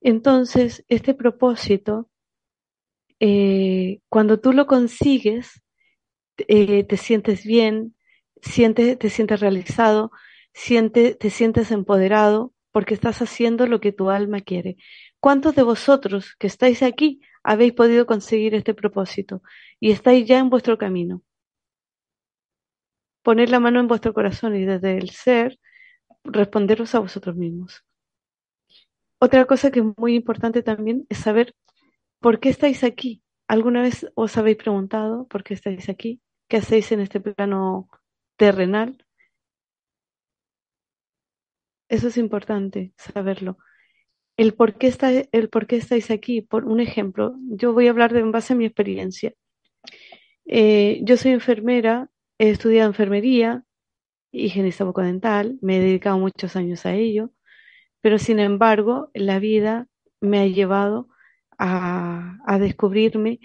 Entonces, 0.00 0.84
este 0.88 1.14
propósito, 1.14 2.08
cuando 4.08 4.38
tú 4.38 4.52
lo 4.52 4.66
consigues, 4.68 5.60
te 6.36 6.96
sientes 6.96 7.44
bien, 7.44 7.96
te 8.40 9.10
sientes 9.10 9.40
realizado, 9.40 10.10
siente, 10.52 11.14
te 11.14 11.30
sientes 11.30 11.70
empoderado 11.70 12.52
porque 12.72 12.94
estás 12.94 13.22
haciendo 13.22 13.66
lo 13.66 13.80
que 13.80 13.92
tu 13.92 14.10
alma 14.10 14.40
quiere. 14.40 14.76
¿Cuántos 15.20 15.54
de 15.54 15.62
vosotros 15.62 16.36
que 16.38 16.46
estáis 16.46 16.82
aquí 16.82 17.20
habéis 17.42 17.72
podido 17.72 18.06
conseguir 18.06 18.54
este 18.54 18.74
propósito 18.74 19.42
y 19.80 19.90
estáis 19.90 20.26
ya 20.26 20.38
en 20.38 20.50
vuestro 20.50 20.78
camino? 20.78 21.22
Poner 23.22 23.50
la 23.50 23.60
mano 23.60 23.80
en 23.80 23.88
vuestro 23.88 24.14
corazón 24.14 24.56
y 24.56 24.64
desde 24.64 24.96
el 24.96 25.10
ser 25.10 25.58
responderos 26.24 26.94
a 26.94 27.00
vosotros 27.00 27.36
mismos. 27.36 27.84
Otra 29.20 29.44
cosa 29.46 29.70
que 29.70 29.80
es 29.80 29.86
muy 29.96 30.14
importante 30.14 30.62
también 30.62 31.04
es 31.08 31.18
saber 31.18 31.54
por 32.20 32.38
qué 32.38 32.50
estáis 32.50 32.84
aquí. 32.84 33.22
¿Alguna 33.48 33.82
vez 33.82 34.06
os 34.14 34.36
habéis 34.36 34.58
preguntado 34.58 35.26
por 35.26 35.42
qué 35.42 35.54
estáis 35.54 35.88
aquí? 35.88 36.20
¿Qué 36.48 36.58
hacéis 36.58 36.92
en 36.92 37.00
este 37.00 37.20
plano 37.20 37.88
terrenal. 38.38 39.04
Eso 41.90 42.08
es 42.08 42.16
importante 42.16 42.92
saberlo. 42.96 43.58
El 44.38 44.54
por 44.54 44.78
qué, 44.78 44.86
está, 44.86 45.10
el 45.10 45.48
por 45.50 45.66
qué 45.66 45.76
estáis 45.76 46.10
aquí, 46.10 46.40
por 46.42 46.64
un 46.64 46.80
ejemplo, 46.80 47.34
yo 47.50 47.72
voy 47.72 47.88
a 47.88 47.90
hablar 47.90 48.12
de 48.12 48.20
en 48.20 48.32
base 48.32 48.52
a 48.54 48.56
mi 48.56 48.64
experiencia. 48.64 49.34
Eh, 50.46 51.00
yo 51.02 51.16
soy 51.16 51.32
enfermera, 51.32 52.08
he 52.38 52.50
estudiado 52.50 52.88
enfermería, 52.88 53.64
higienista 54.30 54.84
bucodental, 54.84 55.58
me 55.60 55.78
he 55.78 55.80
dedicado 55.80 56.18
muchos 56.18 56.56
años 56.56 56.86
a 56.86 56.94
ello, 56.94 57.32
pero 58.00 58.18
sin 58.18 58.38
embargo 58.38 59.10
la 59.14 59.40
vida 59.40 59.88
me 60.20 60.38
ha 60.38 60.46
llevado 60.46 61.08
a, 61.58 62.38
a 62.46 62.58
descubrirme 62.58 63.40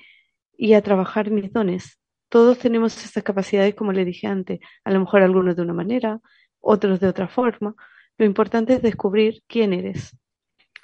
y 0.58 0.74
a 0.74 0.84
trabajar 0.84 1.32
mis 1.32 1.52
dones. 1.52 2.00
Todos 2.34 2.58
tenemos 2.58 2.98
estas 3.06 3.22
capacidades, 3.22 3.76
como 3.76 3.92
le 3.94 4.06
dije 4.06 4.26
antes, 4.26 4.60
a 4.84 4.90
lo 4.90 5.00
mejor 5.02 5.22
algunos 5.22 5.56
de 5.56 5.62
una 5.62 5.74
manera, 5.76 6.20
otros 6.62 7.00
de 7.00 7.08
otra 7.08 7.28
forma. 7.28 7.76
Lo 8.18 8.26
importante 8.26 8.74
es 8.74 8.82
descubrir 8.82 9.44
quién 9.48 9.72
eres. 9.72 10.18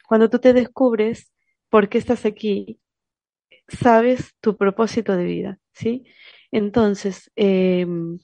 Cuando 0.07 0.29
tú 0.29 0.37
te 0.37 0.53
descubres 0.53 1.33
por 1.69 1.89
qué 1.89 1.97
estás 1.97 2.23
aquí, 2.27 2.79
sabes 3.67 4.35
tu 4.41 4.57
propósito 4.57 5.17
de 5.17 5.23
vida, 5.23 5.57
¿sí? 5.73 6.05
Entonces, 6.51 7.31
em, 7.35 8.19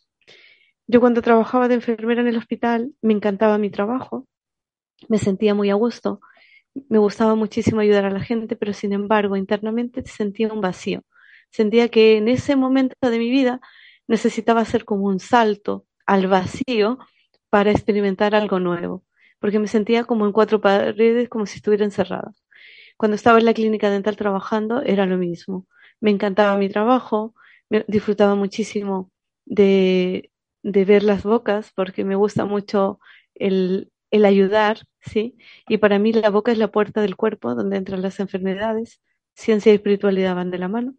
yo 0.86 1.00
cuando 1.00 1.24
trabajaba 1.24 1.67
de 1.67 1.75
enfermera 1.75 2.22
en 2.22 2.27
el 2.27 2.38
hospital, 2.38 2.91
me 3.01 3.13
encantaba 3.13 3.58
mi 3.58 3.72
trabajo, 3.72 4.27
me 5.10 5.17
sentía 5.17 5.55
muy 5.55 5.72
a 5.72 5.74
gusto, 5.74 6.22
me 6.89 7.00
gustaba 7.00 7.34
muchísimo 7.34 7.79
ayudar 7.82 8.05
a 8.05 8.12
la 8.12 8.22
gente, 8.22 8.55
pero 8.55 8.72
sin 8.72 8.94
embargo, 8.94 9.36
internamente 9.36 10.05
sentía 10.05 10.54
un 10.54 10.62
vacío 10.62 11.04
Sentía 11.56 11.88
que 11.88 12.18
en 12.18 12.28
ese 12.28 12.58
momento 12.58 12.96
de 13.10 13.18
mi 13.18 13.30
vida 13.30 13.62
necesitaba 14.08 14.60
hacer 14.60 14.84
como 14.84 15.06
un 15.06 15.22
salto 15.22 15.86
al 16.06 16.28
vacío 16.28 17.00
para 17.50 17.72
experimentar 17.72 18.36
algo 18.36 18.60
nuevo, 18.60 19.06
porque 19.39 19.60
me 19.60 19.68
sentía 19.70 20.04
como 20.04 20.26
en 20.26 20.34
cuatro 20.34 20.60
paredes, 20.60 21.30
como 21.30 21.46
si 21.46 21.56
estuviera 21.58 21.86
encerrada. 21.86 22.34
Cuando 22.98 23.15
estaba 23.15 23.39
en 23.39 23.46
la 23.46 23.54
clínica 23.54 23.89
dental 23.89 24.18
trabajando 24.18 24.82
era 24.82 25.06
lo 25.06 25.18
mismo. 25.18 25.65
Me 26.02 26.12
encantaba 26.12 26.58
mi 26.58 26.68
trabajo, 26.68 27.34
disfrutaba 27.88 28.36
muchísimo 28.36 29.10
de, 29.46 30.32
de 30.62 30.84
ver 30.84 31.04
las 31.04 31.24
bocas, 31.24 31.72
porque 31.74 32.04
me 32.04 32.15
gusta 32.15 32.44
mucho 32.44 33.00
el, 33.34 33.94
el 34.12 34.26
ayudar, 34.26 34.80
¿sí? 35.00 35.38
Y 35.70 35.78
para 35.78 36.00
mí 36.00 36.12
la 36.12 36.30
boca 36.32 36.52
es 36.52 36.58
la 36.58 36.70
puerta 36.70 37.02
del 37.02 37.15
cuerpo 37.15 37.56
donde 37.56 37.78
entran 37.78 38.02
las 38.02 38.20
enfermedades. 38.20 39.00
Ciencia 39.36 39.72
y 39.72 39.76
espiritualidad 39.76 40.36
van 40.36 40.52
de 40.52 40.58
la 40.58 40.68
mano 40.68 40.96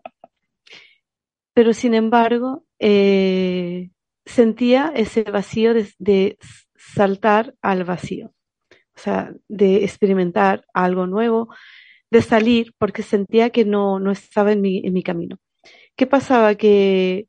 pero 1.57 1.73
sin 1.73 1.95
embargo 1.95 2.67
eh, 2.79 3.89
sentía 4.27 4.93
ese 4.95 5.23
vacío 5.23 5.73
de, 5.73 6.37
saltar 6.77 7.55
al 7.63 7.85
vacío, 7.85 8.35
o 8.95 8.99
sea, 8.99 9.33
de 9.49 9.83
experimentar 9.83 10.67
algo 10.75 11.07
nuevo, 11.07 11.49
de 12.11 12.21
salir 12.21 12.75
porque 12.77 13.03
sentía 13.03 13.49
que 13.49 13.65
no, 13.65 13.99
no 13.99 14.11
estaba 14.11 14.53
en 14.53 14.61
mi, 14.61 14.83
en 14.85 14.93
mi 14.93 15.03
camino. 15.03 15.39
¿Qué 15.97 16.07
pasaba? 16.07 16.57
Que 16.57 17.27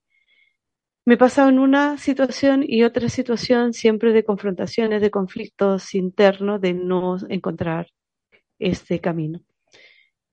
me 1.06 1.16
pasaba 1.16 1.48
en 1.48 1.60
una 1.60 1.98
situación 1.98 2.66
y 2.68 2.84
otra 2.84 3.08
situación 3.08 3.72
siempre 3.72 4.12
de 4.12 4.26
confrontaciones, 4.26 5.02
de 5.02 5.10
conflictos 5.10 5.96
internos, 5.96 6.60
de 6.60 6.74
no 6.74 7.16
encontrar 7.30 7.88
este 8.60 9.00
camino, 9.00 9.40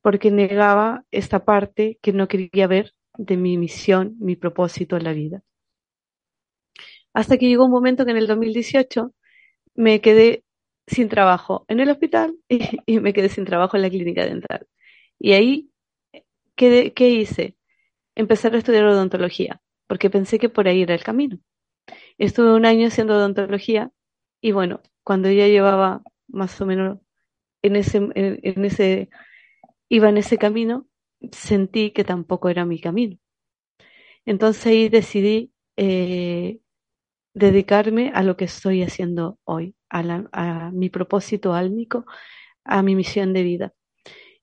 porque 0.02 0.32
negaba 0.32 1.04
esta 1.12 1.44
parte 1.44 2.00
que 2.02 2.12
no 2.12 2.26
quería 2.26 2.66
ver 2.66 2.93
de 3.16 3.36
mi 3.36 3.58
misión, 3.58 4.16
mi 4.18 4.36
propósito 4.36 4.96
en 4.96 5.04
la 5.04 5.12
vida. 5.12 5.42
Hasta 7.12 7.38
que 7.38 7.48
llegó 7.48 7.64
un 7.64 7.70
momento 7.70 8.04
que 8.04 8.10
en 8.10 8.16
el 8.16 8.26
2018 8.26 9.14
me 9.74 10.00
quedé 10.00 10.44
sin 10.86 11.08
trabajo 11.08 11.64
en 11.68 11.80
el 11.80 11.90
hospital 11.90 12.36
y, 12.48 13.00
me 13.00 13.12
quedé 13.12 13.28
sin 13.28 13.44
trabajo 13.44 13.76
en 13.76 13.82
la 13.82 13.90
clínica 13.90 14.24
dental. 14.24 14.66
Y 15.18 15.32
ahí, 15.32 15.70
¿qué, 16.56 16.92
¿qué 16.94 17.10
hice? 17.10 17.56
Empezar 18.14 18.54
a 18.54 18.58
estudiar 18.58 18.84
odontología, 18.84 19.60
porque 19.86 20.10
pensé 20.10 20.38
que 20.38 20.48
por 20.48 20.68
ahí 20.68 20.82
era 20.82 20.94
el 20.94 21.02
camino. 21.04 21.38
Estuve 22.18 22.54
un 22.54 22.66
año 22.66 22.88
haciendo 22.88 23.14
odontología 23.16 23.90
y 24.40 24.52
bueno, 24.52 24.82
cuando 25.04 25.30
ya 25.30 25.48
llevaba 25.48 26.02
más 26.28 26.60
o 26.60 26.66
menos 26.66 26.98
en 27.62 27.76
ese, 27.76 27.98
en 28.14 28.64
ese, 28.64 29.08
iba 29.88 30.08
en 30.08 30.18
ese 30.18 30.38
camino, 30.38 30.86
sentí 31.32 31.92
que 31.92 32.04
tampoco 32.04 32.48
era 32.48 32.64
mi 32.64 32.80
camino. 32.80 33.18
Entonces 34.26 34.66
ahí 34.66 34.88
decidí 34.88 35.52
eh, 35.76 36.60
dedicarme 37.34 38.12
a 38.14 38.22
lo 38.22 38.36
que 38.36 38.46
estoy 38.46 38.82
haciendo 38.82 39.38
hoy, 39.44 39.76
a, 39.90 40.70
mi 40.72 40.90
propósito 40.90 41.54
álmico, 41.54 42.06
a 42.64 42.82
mi 42.82 42.96
misión 42.96 43.32
de 43.34 43.42
vida. 43.42 43.74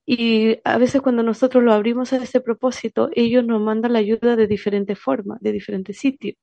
Y 0.05 0.59
a 0.65 0.77
veces 0.77 1.01
cuando 1.01 1.23
nosotros 1.23 1.63
lo 1.63 1.73
abrimos 1.73 2.13
a 2.13 2.17
ese 2.17 2.41
propósito, 2.41 3.09
ellos 3.15 3.45
nos 3.45 3.61
mandan 3.61 3.93
la 3.93 3.99
ayuda 3.99 4.35
de 4.35 4.47
diferentes 4.47 4.99
formas, 4.99 5.39
de 5.41 5.51
diferentes 5.53 5.97
sitios. 5.99 6.35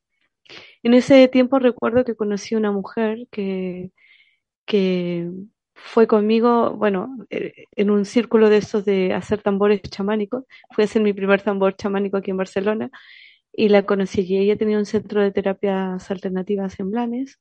En 0.83 0.95
ese 0.95 1.29
tiempo 1.29 1.59
recuerdo 1.59 2.05
que 2.05 2.17
conocí 2.17 2.55
una 2.55 2.73
mujer 2.73 3.27
que, 3.31 3.93
que 4.67 5.31
fue 5.85 6.07
conmigo, 6.07 6.73
bueno, 6.77 7.17
eh, 7.31 7.67
en 7.77 7.91
un 7.91 8.05
círculo 8.05 8.51
de 8.51 8.59
estos 8.59 8.85
de 8.85 9.15
hacer 9.15 9.43
tambores 9.43 9.81
chamánicos. 9.83 10.45
Fui 10.71 10.83
a 10.83 10.87
hacer 10.87 11.03
mi 11.03 11.13
primer 11.13 11.43
tambor 11.43 11.77
chamánico 11.77 12.17
aquí 12.17 12.31
en 12.31 12.37
Barcelona 12.39 12.91
y 13.53 13.69
la 13.71 13.85
conocí 13.85 14.23
y 14.23 14.39
ella 14.39 14.57
tenía 14.57 14.79
un 14.79 14.87
centro 14.87 15.23
de 15.23 15.33
terapias 15.33 16.11
alternativas 16.11 16.79
en 16.81 16.91
Blanes 16.91 17.39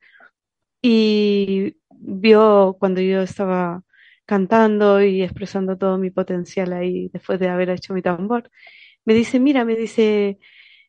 y 0.82 1.78
vio 1.92 2.78
cuando 2.80 3.02
yo 3.02 3.22
estaba 3.22 3.84
cantando 4.26 5.02
y 5.04 5.24
expresando 5.24 5.78
todo 5.78 5.98
mi 5.98 6.12
potencial 6.12 6.74
ahí 6.74 7.10
después 7.14 7.40
de 7.40 7.50
haber 7.50 7.70
hecho 7.72 7.94
mi 7.94 8.02
tambor. 8.02 8.52
Me 9.06 9.14
dice, 9.14 9.40
mira, 9.40 9.66
me 9.66 9.76
dice, 9.76 10.40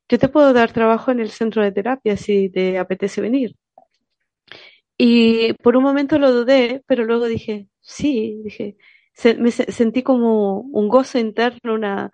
yo 0.08 0.18
te 0.18 0.28
puedo 0.28 0.52
dar 0.54 0.72
trabajo 0.72 1.10
en 1.12 1.20
el 1.20 1.30
centro 1.30 1.62
de 1.62 1.72
terapia 1.72 2.16
si 2.16 2.50
te 2.50 2.78
apetece 2.78 3.20
venir. 3.22 3.56
Y 4.98 5.52
por 5.54 5.76
un 5.76 5.84
momento 5.84 6.18
lo 6.18 6.32
dudé, 6.32 6.82
pero 6.86 7.04
luego 7.04 7.26
dije, 7.26 7.68
sí, 7.80 8.40
dije, 8.44 8.76
me 9.38 9.50
sentí 9.52 10.02
como 10.02 10.60
un 10.60 10.88
gozo 10.88 11.18
interno, 11.18 11.74
una, 11.74 12.10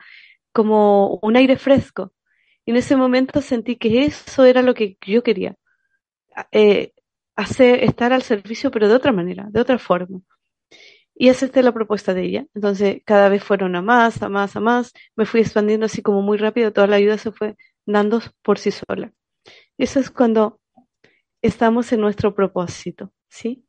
como 0.52 1.18
un 1.22 1.36
aire 1.36 1.56
fresco. 1.56 2.12
Y 2.66 2.72
en 2.72 2.76
ese 2.78 2.96
momento 2.96 3.40
sentí 3.42 3.76
que 3.76 4.04
eso 4.04 4.44
era 4.44 4.62
lo 4.62 4.74
que 4.74 4.98
yo 5.06 5.22
quería. 5.22 5.56
Eh, 6.52 6.92
hacer, 7.36 7.84
estar 7.84 8.12
al 8.12 8.22
servicio, 8.22 8.70
pero 8.70 8.88
de 8.88 8.94
otra 8.94 9.12
manera, 9.12 9.46
de 9.50 9.60
otra 9.60 9.78
forma. 9.78 10.20
Y 11.14 11.28
es 11.28 11.54
la 11.56 11.72
propuesta 11.72 12.12
de 12.12 12.24
ella. 12.24 12.46
Entonces, 12.54 13.02
cada 13.04 13.28
vez 13.28 13.44
fueron 13.44 13.76
a 13.76 13.82
más, 13.82 14.22
a 14.22 14.28
más, 14.28 14.56
a 14.56 14.60
más. 14.60 14.92
Me 15.16 15.26
fui 15.26 15.40
expandiendo 15.40 15.86
así 15.86 16.02
como 16.02 16.22
muy 16.22 16.38
rápido. 16.38 16.72
Toda 16.72 16.88
la 16.88 16.96
ayuda 16.96 17.18
se 17.18 17.32
fue 17.32 17.56
dando 17.86 18.20
por 18.42 18.58
sí 18.58 18.70
sola. 18.72 19.12
Eso 19.78 20.00
es 20.00 20.10
cuando 20.10 20.60
estamos 21.46 21.92
en 21.92 22.00
nuestro 22.00 22.34
propósito, 22.34 23.12
¿sí? 23.28 23.64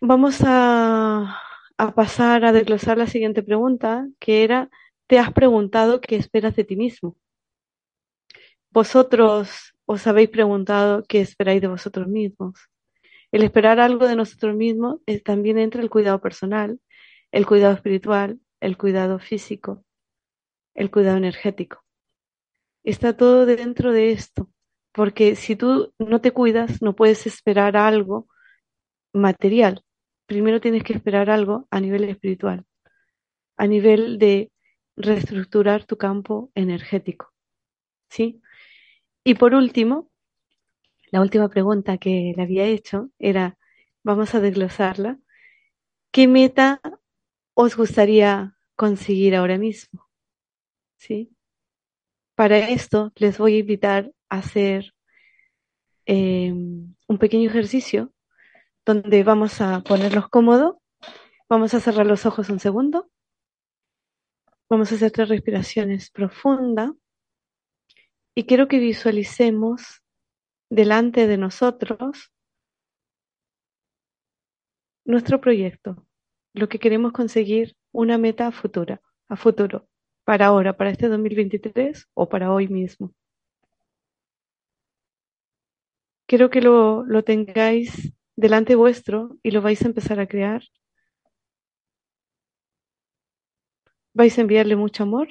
vamos 0.00 0.42
a, 0.44 1.40
a 1.76 1.94
pasar 1.94 2.44
a 2.44 2.52
desglosar 2.52 2.98
la 2.98 3.06
siguiente 3.06 3.42
pregunta, 3.42 4.06
que 4.18 4.44
era, 4.44 4.70
¿te 5.06 5.18
has 5.18 5.32
preguntado 5.32 6.00
qué 6.00 6.16
esperas 6.16 6.54
de 6.56 6.64
ti 6.64 6.76
mismo? 6.76 7.16
¿Vosotros 8.70 9.74
os 9.86 10.06
habéis 10.06 10.28
preguntado 10.28 11.02
qué 11.08 11.20
esperáis 11.20 11.60
de 11.60 11.68
vosotros 11.68 12.06
mismos? 12.06 12.68
El 13.32 13.42
esperar 13.42 13.80
algo 13.80 14.06
de 14.06 14.16
nosotros 14.16 14.54
mismos 14.54 15.00
es, 15.06 15.22
también 15.22 15.58
entra 15.58 15.82
el 15.82 15.90
cuidado 15.90 16.20
personal, 16.20 16.78
el 17.32 17.46
cuidado 17.46 17.74
espiritual, 17.74 18.40
el 18.60 18.76
cuidado 18.76 19.18
físico, 19.18 19.84
el 20.74 20.90
cuidado 20.90 21.16
energético. 21.16 21.82
Está 22.84 23.16
todo 23.16 23.46
dentro 23.46 23.92
de 23.92 24.12
esto, 24.12 24.50
porque 24.98 25.36
si 25.36 25.54
tú 25.54 25.94
no 26.00 26.20
te 26.20 26.32
cuidas, 26.32 26.82
no 26.82 26.96
puedes 26.96 27.24
esperar 27.28 27.76
algo 27.76 28.26
material. 29.12 29.84
Primero 30.26 30.60
tienes 30.60 30.82
que 30.82 30.92
esperar 30.92 31.30
algo 31.30 31.68
a 31.70 31.78
nivel 31.78 32.02
espiritual, 32.02 32.64
a 33.56 33.68
nivel 33.68 34.18
de 34.18 34.50
reestructurar 34.96 35.84
tu 35.84 35.98
campo 35.98 36.50
energético. 36.56 37.32
¿Sí? 38.10 38.42
Y 39.22 39.36
por 39.36 39.54
último, 39.54 40.10
la 41.12 41.20
última 41.20 41.48
pregunta 41.48 41.98
que 41.98 42.32
le 42.36 42.42
había 42.42 42.64
hecho 42.64 43.10
era, 43.20 43.56
vamos 44.02 44.34
a 44.34 44.40
desglosarla, 44.40 45.20
¿qué 46.10 46.26
meta 46.26 46.80
os 47.54 47.76
gustaría 47.76 48.58
conseguir 48.74 49.36
ahora 49.36 49.58
mismo? 49.58 50.08
¿Sí? 50.96 51.30
Para 52.34 52.58
esto 52.68 53.12
les 53.14 53.38
voy 53.38 53.54
a 53.54 53.58
invitar 53.58 54.12
hacer 54.28 54.94
eh, 56.06 56.52
un 56.52 57.18
pequeño 57.18 57.48
ejercicio 57.48 58.12
donde 58.84 59.22
vamos 59.22 59.60
a 59.60 59.80
ponerlos 59.82 60.28
cómodos, 60.28 60.76
vamos 61.48 61.74
a 61.74 61.80
cerrar 61.80 62.06
los 62.06 62.24
ojos 62.26 62.48
un 62.48 62.60
segundo, 62.60 63.10
vamos 64.70 64.90
a 64.90 64.94
hacer 64.94 65.10
tres 65.10 65.28
respiraciones 65.28 66.10
profundas 66.10 66.92
y 68.34 68.44
quiero 68.44 68.68
que 68.68 68.78
visualicemos 68.78 70.02
delante 70.70 71.26
de 71.26 71.36
nosotros 71.36 72.32
nuestro 75.04 75.40
proyecto, 75.40 76.06
lo 76.54 76.68
que 76.68 76.78
queremos 76.78 77.12
conseguir, 77.12 77.76
una 77.92 78.18
meta 78.18 78.52
futura, 78.52 79.00
a 79.28 79.36
futuro, 79.36 79.88
para 80.24 80.46
ahora, 80.46 80.76
para 80.76 80.90
este 80.90 81.08
2023 81.08 82.08
o 82.14 82.28
para 82.28 82.52
hoy 82.52 82.68
mismo. 82.68 83.14
Quiero 86.28 86.50
que 86.50 86.60
lo, 86.60 87.04
lo 87.04 87.24
tengáis 87.24 88.12
delante 88.36 88.76
vuestro 88.76 89.38
y 89.42 89.50
lo 89.50 89.62
vais 89.62 89.82
a 89.82 89.88
empezar 89.90 90.20
a 90.20 90.28
crear. 90.28 90.62
Vais 94.12 94.36
a 94.36 94.42
enviarle 94.42 94.76
mucho 94.76 95.02
amor, 95.04 95.28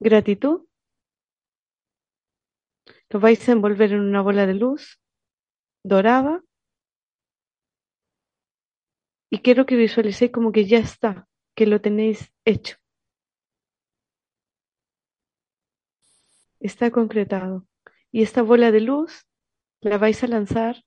gratitud 0.00 0.66
lo 3.10 3.20
vais 3.20 3.46
a 3.48 3.52
envolver 3.52 3.92
en 3.92 4.00
una 4.00 4.22
bola 4.22 4.46
de 4.46 4.54
luz 4.54 4.98
dorada 5.84 6.42
y 9.30 9.38
quiero 9.40 9.66
que 9.66 9.76
visualicéis 9.76 10.32
como 10.32 10.50
que 10.50 10.64
ya 10.64 10.78
está, 10.78 11.28
que 11.54 11.66
lo 11.66 11.80
tenéis 11.80 12.32
hecho. 12.44 12.76
Está 16.60 16.90
concretado. 16.90 17.66
Y 18.10 18.22
esta 18.22 18.42
bola 18.42 18.70
de 18.70 18.80
luz 18.80 19.26
la 19.82 19.98
vais 19.98 20.22
a 20.24 20.26
lanzar 20.28 20.82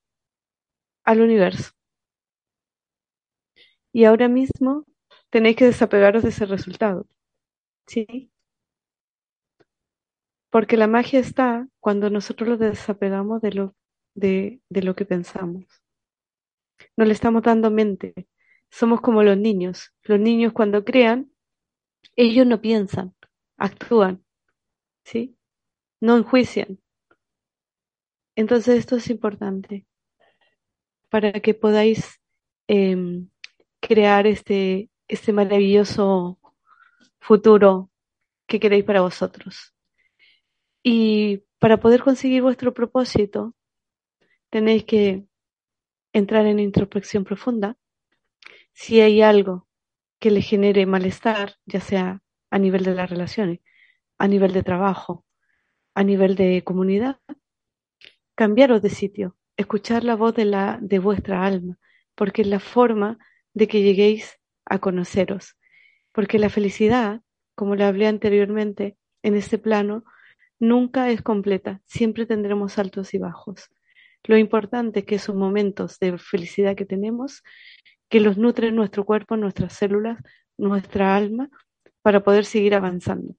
al 1.05 1.21
universo. 1.21 1.71
Y 3.91 4.03
ahora 4.05 4.27
mismo 4.27 4.85
tenéis 5.31 5.55
que 5.55 5.65
desapegaros 5.65 6.21
de 6.23 6.29
ese 6.29 6.45
resultado. 6.45 7.07
¿Sí? 7.87 8.31
Porque 10.49 10.75
la 10.75 10.87
magia 10.87 11.19
está 11.19 11.67
cuando 11.79 12.09
nosotros 12.09 12.49
lo 12.49 12.57
desapegamos 12.57 13.41
de 13.43 13.51
lo, 13.51 13.75
de, 14.15 14.59
de 14.69 14.81
lo 14.81 14.95
que 14.95 15.05
pensamos. 15.05 15.65
No 16.97 17.05
le 17.05 17.13
estamos 17.13 17.43
dando 17.43 17.71
mente. 17.71 18.13
Somos 18.69 19.01
como 19.01 19.23
los 19.23 19.37
niños. 19.37 19.93
Los 20.03 20.19
niños 20.19 20.53
cuando 20.53 20.83
crean, 20.83 21.31
ellos 22.15 22.47
no 22.47 22.61
piensan, 22.61 23.15
actúan, 23.57 24.25
¿sí? 25.05 25.37
No 26.01 26.17
enjuician. 26.17 26.79
Entonces 28.35 28.79
esto 28.79 28.97
es 28.97 29.09
importante 29.09 29.85
para 31.09 31.31
que 31.31 31.53
podáis 31.53 32.19
eh, 32.67 33.25
crear 33.79 34.27
este, 34.27 34.89
este 35.07 35.31
maravilloso 35.31 36.39
futuro 37.19 37.89
que 38.47 38.59
queréis 38.59 38.83
para 38.83 39.01
vosotros. 39.01 39.73
Y 40.83 41.43
para 41.59 41.79
poder 41.79 42.03
conseguir 42.03 42.41
vuestro 42.41 42.73
propósito, 42.73 43.55
tenéis 44.49 44.83
que 44.83 45.25
entrar 46.13 46.45
en 46.45 46.59
introspección 46.59 47.23
profunda. 47.23 47.77
Si 48.73 49.01
hay 49.01 49.21
algo 49.21 49.67
que 50.19 50.31
le 50.31 50.41
genere 50.41 50.85
malestar, 50.85 51.55
ya 51.65 51.81
sea 51.81 52.21
a 52.51 52.59
nivel 52.59 52.83
de 52.83 52.95
las 52.95 53.09
relaciones, 53.09 53.59
a 54.17 54.27
nivel 54.27 54.53
de 54.53 54.63
trabajo, 54.63 55.25
a 55.93 56.03
nivel 56.03 56.35
de 56.35 56.63
comunidad, 56.63 57.19
cambiaros 58.35 58.81
de 58.81 58.89
sitio, 58.89 59.35
escuchar 59.57 60.03
la 60.03 60.15
voz 60.15 60.35
de, 60.35 60.45
la, 60.45 60.77
de 60.81 60.99
vuestra 60.99 61.45
alma, 61.45 61.77
porque 62.15 62.41
es 62.41 62.47
la 62.47 62.59
forma 62.59 63.17
de 63.53 63.67
que 63.67 63.81
lleguéis 63.81 64.37
a 64.65 64.79
conoceros. 64.79 65.55
Porque 66.11 66.39
la 66.39 66.49
felicidad, 66.49 67.21
como 67.55 67.75
le 67.75 67.85
hablé 67.85 68.07
anteriormente, 68.07 68.97
en 69.23 69.35
este 69.35 69.57
plano, 69.57 70.03
nunca 70.59 71.09
es 71.09 71.21
completa, 71.21 71.81
siempre 71.85 72.25
tendremos 72.25 72.77
altos 72.77 73.13
y 73.13 73.17
bajos. 73.17 73.69
Lo 74.23 74.37
importante 74.37 74.99
es 74.99 75.05
que 75.05 75.15
esos 75.15 75.35
momentos 75.35 75.99
de 75.99 76.17
felicidad 76.17 76.75
que 76.75 76.85
tenemos, 76.85 77.43
que 78.09 78.19
los 78.19 78.37
nutren 78.37 78.75
nuestro 78.75 79.05
cuerpo, 79.05 79.37
nuestras 79.37 79.73
células, 79.73 80.19
nuestra 80.57 81.15
alma, 81.15 81.49
para 82.01 82.23
poder 82.23 82.45
seguir 82.45 82.75
avanzando. 82.75 83.35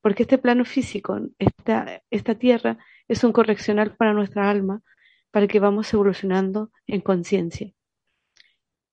Porque 0.00 0.22
este 0.22 0.38
plano 0.38 0.64
físico, 0.64 1.20
esta, 1.38 2.02
esta 2.10 2.34
tierra, 2.34 2.78
es 3.08 3.24
un 3.24 3.32
correccional 3.32 3.94
para 3.96 4.12
nuestra 4.12 4.50
alma, 4.50 4.82
para 5.30 5.46
que 5.46 5.60
vamos 5.60 5.92
evolucionando 5.92 6.70
en 6.86 7.00
conciencia. 7.00 7.72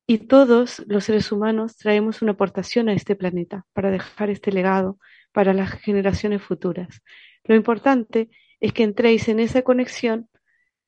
Y 0.05 0.17
todos 0.19 0.83
los 0.87 1.05
seres 1.05 1.31
humanos 1.31 1.77
traemos 1.77 2.21
una 2.21 2.33
aportación 2.33 2.89
a 2.89 2.93
este 2.93 3.15
planeta 3.15 3.65
para 3.73 3.89
dejar 3.89 4.29
este 4.29 4.51
legado 4.51 4.99
para 5.31 5.53
las 5.53 5.71
generaciones 5.71 6.41
futuras. 6.41 7.01
Lo 7.45 7.55
importante 7.55 8.29
es 8.59 8.73
que 8.73 8.83
entréis 8.83 9.27
en 9.29 9.39
esa 9.39 9.61
conexión 9.61 10.29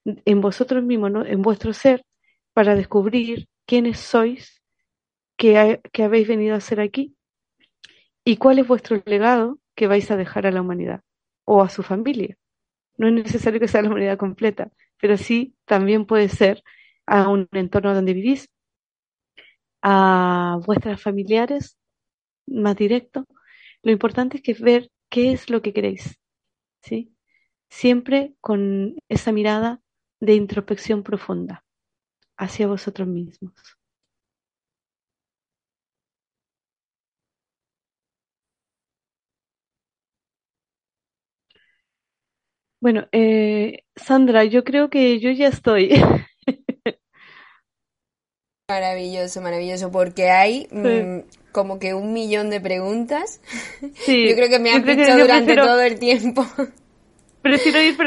en 0.04 0.42
vosotros 0.42 0.84
mismos, 0.84 1.12
en 1.26 1.42
vuestro 1.42 1.74
ser, 1.74 2.06
para 2.54 2.76
descubrir 2.76 3.48
quiénes 3.66 4.00
sois, 4.00 4.62
qué, 5.38 5.82
habéis 6.04 6.28
venido 6.28 6.54
a 6.56 6.60
hacer 6.60 6.80
aquí 6.80 7.16
y 8.24 8.38
cuál 8.38 8.60
es 8.60 8.68
vuestro 8.68 9.02
legado 9.06 9.60
que 9.76 9.88
vais 9.88 10.10
a 10.12 10.18
dejar 10.18 10.48
a 10.48 10.52
la 10.52 10.62
humanidad 10.62 11.02
o 11.46 11.62
a 11.62 11.70
su 11.70 11.84
familia. 11.84 12.38
No 12.98 13.08
es 13.08 13.14
necesario 13.14 13.60
que 13.60 13.68
sea 13.68 13.82
la 13.82 13.90
humanidad 13.90 14.18
completa, 14.18 14.72
pero 15.00 15.18
sí 15.18 15.56
también 15.66 16.06
puede 16.06 16.30
ser 16.30 16.64
a 17.06 17.30
un 17.30 17.48
entorno 17.52 17.94
donde 17.94 18.14
vivís, 18.14 18.50
a 19.82 20.60
vuestras 20.66 21.02
familiares 21.02 21.78
más 22.48 22.76
directo. 22.78 23.26
Lo 23.84 23.92
importante 23.92 24.38
es 24.38 24.44
que 24.44 24.54
ver 24.56 24.92
qué 25.10 25.32
es 25.34 25.50
lo 25.50 25.62
que 25.62 25.74
queréis 25.74 26.20
¿sí? 26.84 27.16
Siempre 27.70 28.36
con 28.42 28.98
esa 29.10 29.32
mirada 29.34 29.82
de 30.22 30.36
introspección 30.36 31.04
profunda 31.04 31.64
hacia 32.38 32.68
vosotros 32.68 33.08
mismos. 33.08 33.54
Bueno, 42.86 43.08
eh, 43.12 43.84
Sandra, 43.96 44.44
yo 44.44 44.64
creo 44.64 44.92
que 44.92 45.20
yo 45.20 45.32
ya 45.32 45.48
estoy. 45.48 45.90
Maravilloso, 48.70 49.42
maravilloso, 49.42 49.92
porque 49.92 50.30
hay 50.30 50.68
mm, 50.70 51.52
como 51.52 51.80
que 51.80 51.96
un 51.96 52.14
millón 52.14 52.52
de 52.52 52.62
preguntas. 52.62 53.42
Sí, 53.96 54.30
yo 54.30 54.36
creo 54.36 54.50
que 54.50 54.60
me 54.60 54.72
han 54.72 54.86
dicho 54.86 55.18
durante 55.18 55.56
todo 55.56 55.82
el 55.82 55.98
tiempo. 55.98 56.46
Prefiero 57.42 57.82
ir 57.82 57.98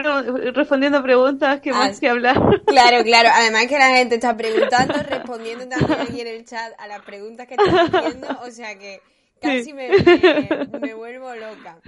respondiendo 0.54 1.02
preguntas 1.02 1.60
que 1.60 1.72
más 1.72 1.98
que 1.98 2.08
hablar. 2.08 2.36
Claro, 2.64 3.02
claro. 3.02 3.30
Además 3.34 3.66
que 3.66 3.78
la 3.78 3.96
gente 3.96 4.14
está 4.14 4.36
preguntando, 4.36 4.94
respondiendo 5.02 5.66
también 5.66 6.00
aquí 6.02 6.20
en 6.20 6.28
el 6.28 6.44
chat 6.44 6.72
a 6.78 6.86
las 6.86 7.00
preguntas 7.02 7.48
que 7.48 7.54
están 7.54 7.96
haciendo, 7.96 8.28
o 8.42 8.50
sea 8.52 8.78
que 8.78 9.00
casi 9.40 9.72
me, 9.72 9.88
me, 10.80 10.94
vuelvo 10.94 11.34
loca. 11.34 11.80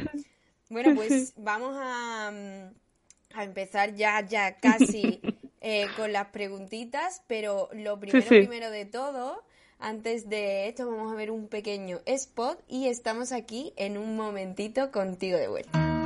Bueno, 0.70 0.94
pues 0.96 1.34
vamos 1.36 1.76
a, 1.78 2.32
a 3.34 3.44
empezar 3.44 3.94
ya, 3.94 4.26
ya 4.26 4.56
casi 4.56 5.20
eh, 5.60 5.86
con 5.96 6.12
las 6.12 6.28
preguntitas, 6.28 7.22
pero 7.26 7.68
lo 7.74 8.00
primero, 8.00 8.26
primero 8.26 8.70
de 8.70 8.86
todo, 8.86 9.44
antes 9.78 10.28
de 10.30 10.68
esto 10.68 10.88
vamos 10.88 11.12
a 11.12 11.16
ver 11.16 11.30
un 11.30 11.48
pequeño 11.48 12.00
spot 12.06 12.62
y 12.68 12.86
estamos 12.86 13.32
aquí 13.32 13.74
en 13.76 13.98
un 13.98 14.16
momentito 14.16 14.90
contigo 14.90 15.36
de 15.36 15.48
vuelta. 15.48 15.99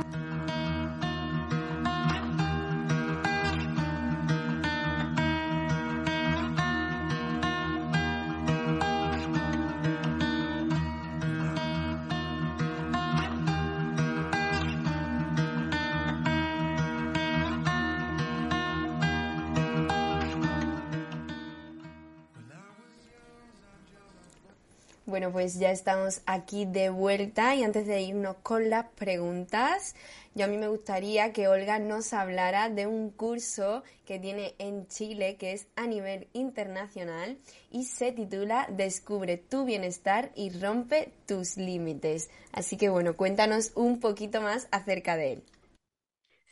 Bueno, 25.15 25.31
pues 25.31 25.57
ya 25.57 25.71
estamos 25.71 26.19
aquí 26.25 26.65
de 26.65 26.89
vuelta 26.89 27.55
y 27.55 27.63
antes 27.63 27.87
de 27.87 28.01
irnos 28.01 28.35
con 28.43 28.69
las 28.69 28.87
preguntas, 28.95 29.95
yo 30.33 30.43
a 30.43 30.49
mí 30.49 30.57
me 30.57 30.67
gustaría 30.67 31.31
que 31.31 31.47
Olga 31.47 31.79
nos 31.79 32.11
hablara 32.11 32.67
de 32.67 32.85
un 32.85 33.11
curso 33.11 33.83
que 34.05 34.19
tiene 34.19 34.55
en 34.59 34.87
Chile 34.87 35.37
que 35.39 35.53
es 35.53 35.67
a 35.77 35.87
nivel 35.87 36.27
internacional 36.33 37.37
y 37.71 37.85
se 37.85 38.11
titula 38.11 38.67
Descubre 38.69 39.37
tu 39.37 39.63
bienestar 39.63 40.31
y 40.35 40.49
rompe 40.49 41.13
tus 41.25 41.55
límites. 41.55 42.29
Así 42.51 42.75
que 42.75 42.89
bueno, 42.89 43.15
cuéntanos 43.15 43.71
un 43.75 44.01
poquito 44.01 44.41
más 44.41 44.67
acerca 44.71 45.15
de 45.15 45.31
él. 45.31 45.43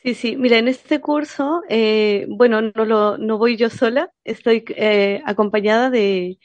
Sí, 0.02 0.14
sí, 0.14 0.36
mira, 0.38 0.56
en 0.56 0.68
este 0.68 1.02
curso, 1.02 1.60
eh, 1.68 2.24
bueno, 2.30 2.62
no, 2.62 2.86
lo, 2.86 3.18
no 3.18 3.36
voy 3.36 3.58
yo 3.58 3.68
sola, 3.68 4.10
estoy 4.24 4.64
eh, 4.68 5.20
acompañada 5.26 5.90
de 5.90 6.38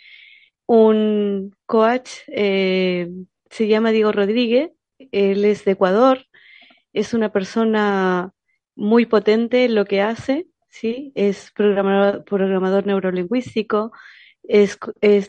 un 0.70 1.56
coach, 1.66 2.12
eh, 2.28 3.10
se 3.50 3.68
llama 3.68 3.90
Diego 3.90 4.12
Rodríguez, 4.12 4.70
él 5.12 5.44
es 5.44 5.66
de 5.66 5.72
Ecuador, 5.72 6.28
es 6.94 7.16
una 7.16 7.32
persona 7.32 8.34
muy 8.76 9.08
potente 9.08 9.66
en 9.66 9.74
lo 9.74 9.86
que 9.86 10.02
hace, 10.02 10.46
¿sí? 10.68 11.12
es 11.16 11.52
programador, 11.56 12.24
programador 12.24 12.86
neurolingüístico, 12.86 13.92
es, 14.44 14.78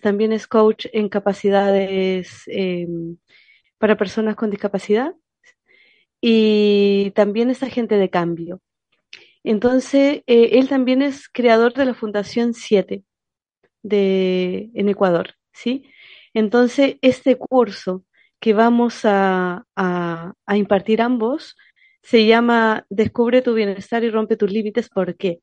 también 0.03 0.35
es 0.35 0.47
coach 0.47 0.89
en 0.93 1.09
capacidades 1.09 2.43
em, 2.47 3.17
para 3.79 3.97
personas 3.97 4.37
con 4.37 4.51
discapacidad 4.51 5.15
y 6.21 7.13
también 7.13 7.49
es 7.49 7.63
agente 7.63 7.97
de 7.97 8.11
cambio. 8.11 8.61
Entonces, 9.43 10.23
eh, 10.27 10.51
él 10.59 10.69
también 10.69 11.01
es 11.01 11.31
creador 11.31 11.73
de 11.73 11.87
la 11.87 11.95
Fundación 11.95 12.53
7, 12.53 13.05
de, 13.83 14.71
en 14.75 14.89
Ecuador, 14.89 15.35
¿sí? 15.53 15.85
Entonces, 16.35 16.97
este 17.03 17.37
curso 17.37 18.05
que 18.41 18.55
vamos 18.55 19.05
a, 19.05 19.65
a, 19.77 20.35
impartir 20.57 21.03
ambos 21.03 21.57
se 22.03 22.27
llama 22.27 22.87
Descubre 22.91 23.43
tu 23.43 23.55
bienestar 23.55 24.05
y 24.05 24.11
rompe 24.11 24.37
tus 24.37 24.51
límites. 24.51 24.89
¿Por 24.89 25.17
qué? 25.17 25.41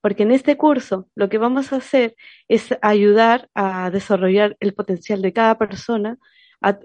Porque 0.00 0.24
en 0.24 0.32
este 0.32 0.56
curso 0.56 1.08
lo 1.14 1.28
que 1.28 1.38
vamos 1.38 1.72
a 1.72 1.76
hacer 1.76 2.16
es 2.48 2.76
ayudar 2.82 3.48
a 3.54 3.90
desarrollar 3.90 4.56
el 4.60 4.74
potencial 4.74 5.22
de 5.22 5.32
cada 5.32 5.58
persona. 5.58 6.18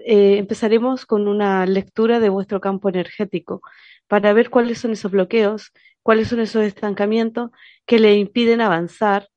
Eh, 0.06 0.38
empezaremos 0.38 1.06
con 1.06 1.28
una 1.28 1.66
lectura 1.66 2.20
de 2.20 2.28
vuestro 2.28 2.60
campo 2.60 2.88
energético 2.88 3.62
para 4.08 4.32
ver 4.32 4.50
cuáles 4.50 4.78
son 4.78 4.92
esos 4.92 5.10
bloqueos, 5.12 5.72
cuáles 6.02 6.28
son 6.28 6.40
esos 6.40 6.64
estancamientos 6.64 7.50
que 7.86 7.98
le 7.98 8.16
impiden 8.16 8.60
avanzar 8.60 9.28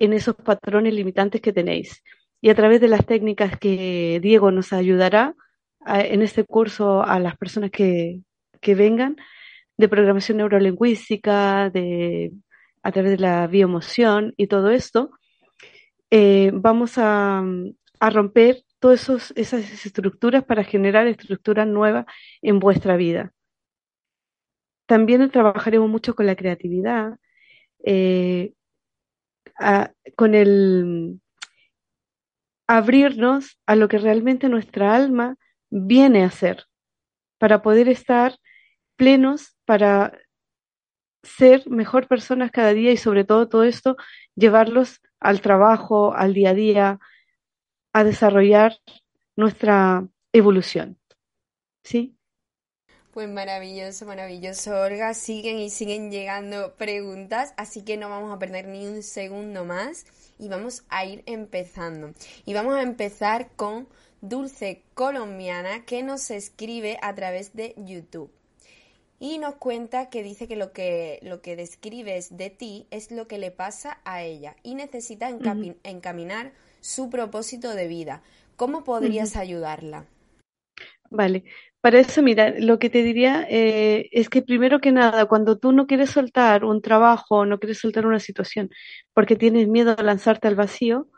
en 0.00 0.12
esos 0.12 0.34
patrones 0.34 0.92
limitantes 0.94 1.40
que 1.40 1.52
tenéis. 1.52 2.02
Y 2.40 2.50
a 2.50 2.54
través 2.54 2.80
de 2.80 2.88
las 2.88 3.06
técnicas 3.06 3.58
que 3.58 4.18
Diego 4.20 4.50
nos 4.50 4.72
ayudará 4.72 5.36
en 5.86 6.22
este 6.22 6.44
curso 6.44 7.02
a 7.02 7.18
las 7.20 7.36
personas 7.36 7.70
que, 7.70 8.22
vengan, 8.62 9.16
de 9.76 9.88
programación 9.88 10.38
neurolingüística, 10.38 11.70
de, 11.70 12.32
a 12.82 12.92
través 12.92 13.12
de 13.12 13.18
la 13.18 13.46
bioemoción 13.46 14.34
y 14.36 14.46
todo 14.48 14.70
esto, 14.70 15.10
eh, 16.10 16.50
vamos 16.52 16.98
a, 16.98 17.44
a 18.00 18.10
romper 18.10 18.64
todas 18.78 19.32
esas 19.36 19.86
estructuras 19.86 20.44
para 20.44 20.64
generar 20.64 21.06
estructuras 21.06 21.66
nuevas 21.66 22.06
en 22.42 22.58
vuestra 22.58 22.96
vida. 22.96 23.32
También 24.86 25.30
trabajaremos 25.30 25.88
mucho 25.88 26.14
con 26.14 26.26
la 26.26 26.34
creatividad, 26.34 27.18
eh, 27.84 28.54
con 30.16 30.34
el 30.34 31.20
abrirnos 32.66 33.58
a 33.66 33.74
lo 33.74 33.88
que 33.88 33.98
realmente 33.98 34.48
nuestra 34.48 34.94
alma 34.94 35.36
viene 35.70 36.24
a 36.24 36.30
ser, 36.30 36.66
para 37.38 37.62
poder 37.62 37.88
estar 37.88 38.38
plenos, 38.96 39.56
para 39.64 40.12
ser 41.22 41.68
mejor 41.68 42.06
personas 42.06 42.50
cada 42.50 42.72
día 42.72 42.92
y 42.92 42.96
sobre 42.96 43.24
todo 43.24 43.48
todo 43.48 43.64
esto, 43.64 43.96
llevarlos 44.36 45.00
al 45.18 45.40
trabajo, 45.40 46.14
al 46.14 46.32
día 46.32 46.50
a 46.50 46.54
día, 46.54 46.98
a 47.92 48.04
desarrollar 48.04 48.76
nuestra 49.36 50.06
evolución. 50.32 50.98
¿Sí? 51.82 52.16
Pues 53.12 53.28
maravilloso, 53.28 54.06
maravilloso, 54.06 54.80
Olga. 54.80 55.14
Siguen 55.14 55.58
y 55.58 55.70
siguen 55.70 56.12
llegando 56.12 56.74
preguntas, 56.76 57.52
así 57.56 57.82
que 57.82 57.96
no 57.96 58.08
vamos 58.08 58.32
a 58.32 58.38
perder 58.38 58.68
ni 58.68 58.86
un 58.86 59.02
segundo 59.02 59.64
más 59.64 60.06
y 60.38 60.46
vamos 60.46 60.84
a 60.90 61.04
ir 61.04 61.24
empezando. 61.26 62.12
Y 62.44 62.54
vamos 62.54 62.76
a 62.76 62.82
empezar 62.82 63.50
con 63.56 63.88
Dulce 64.20 64.84
Colombiana 64.94 65.84
que 65.84 66.04
nos 66.04 66.30
escribe 66.30 66.98
a 67.02 67.12
través 67.16 67.52
de 67.54 67.74
YouTube. 67.76 68.30
Y 69.18 69.38
nos 69.38 69.56
cuenta 69.56 70.08
que 70.08 70.22
dice 70.22 70.46
que 70.46 70.54
lo 70.54 70.72
que, 70.72 71.18
lo 71.22 71.42
que 71.42 71.56
describes 71.56 72.36
de 72.36 72.48
ti 72.48 72.86
es 72.92 73.10
lo 73.10 73.26
que 73.26 73.38
le 73.38 73.50
pasa 73.50 74.00
a 74.04 74.22
ella 74.22 74.54
y 74.62 74.76
necesita 74.76 75.28
encaminar 75.82 76.52
su 76.80 77.10
propósito 77.10 77.74
de 77.74 77.88
vida. 77.88 78.22
¿Cómo 78.54 78.84
podrías 78.84 79.34
ayudarla? 79.34 80.06
Vale, 81.10 81.44
para 81.80 81.98
eso, 81.98 82.22
mira, 82.22 82.54
lo 82.58 82.78
que 82.78 82.90
te 82.90 83.02
diría 83.02 83.46
eh, 83.48 84.08
es 84.12 84.28
que 84.28 84.42
primero 84.42 84.80
que 84.80 84.92
nada, 84.92 85.26
cuando 85.26 85.58
tú 85.58 85.72
no 85.72 85.86
quieres 85.86 86.10
soltar 86.10 86.64
un 86.64 86.82
trabajo, 86.82 87.46
no 87.46 87.58
quieres 87.58 87.78
soltar 87.78 88.06
una 88.06 88.20
situación 88.20 88.70
porque 89.14 89.36
tienes 89.36 89.68
miedo 89.68 89.94
a 89.96 90.02
lanzarte 90.02 90.48
al 90.48 90.56
vacío, 90.56 91.08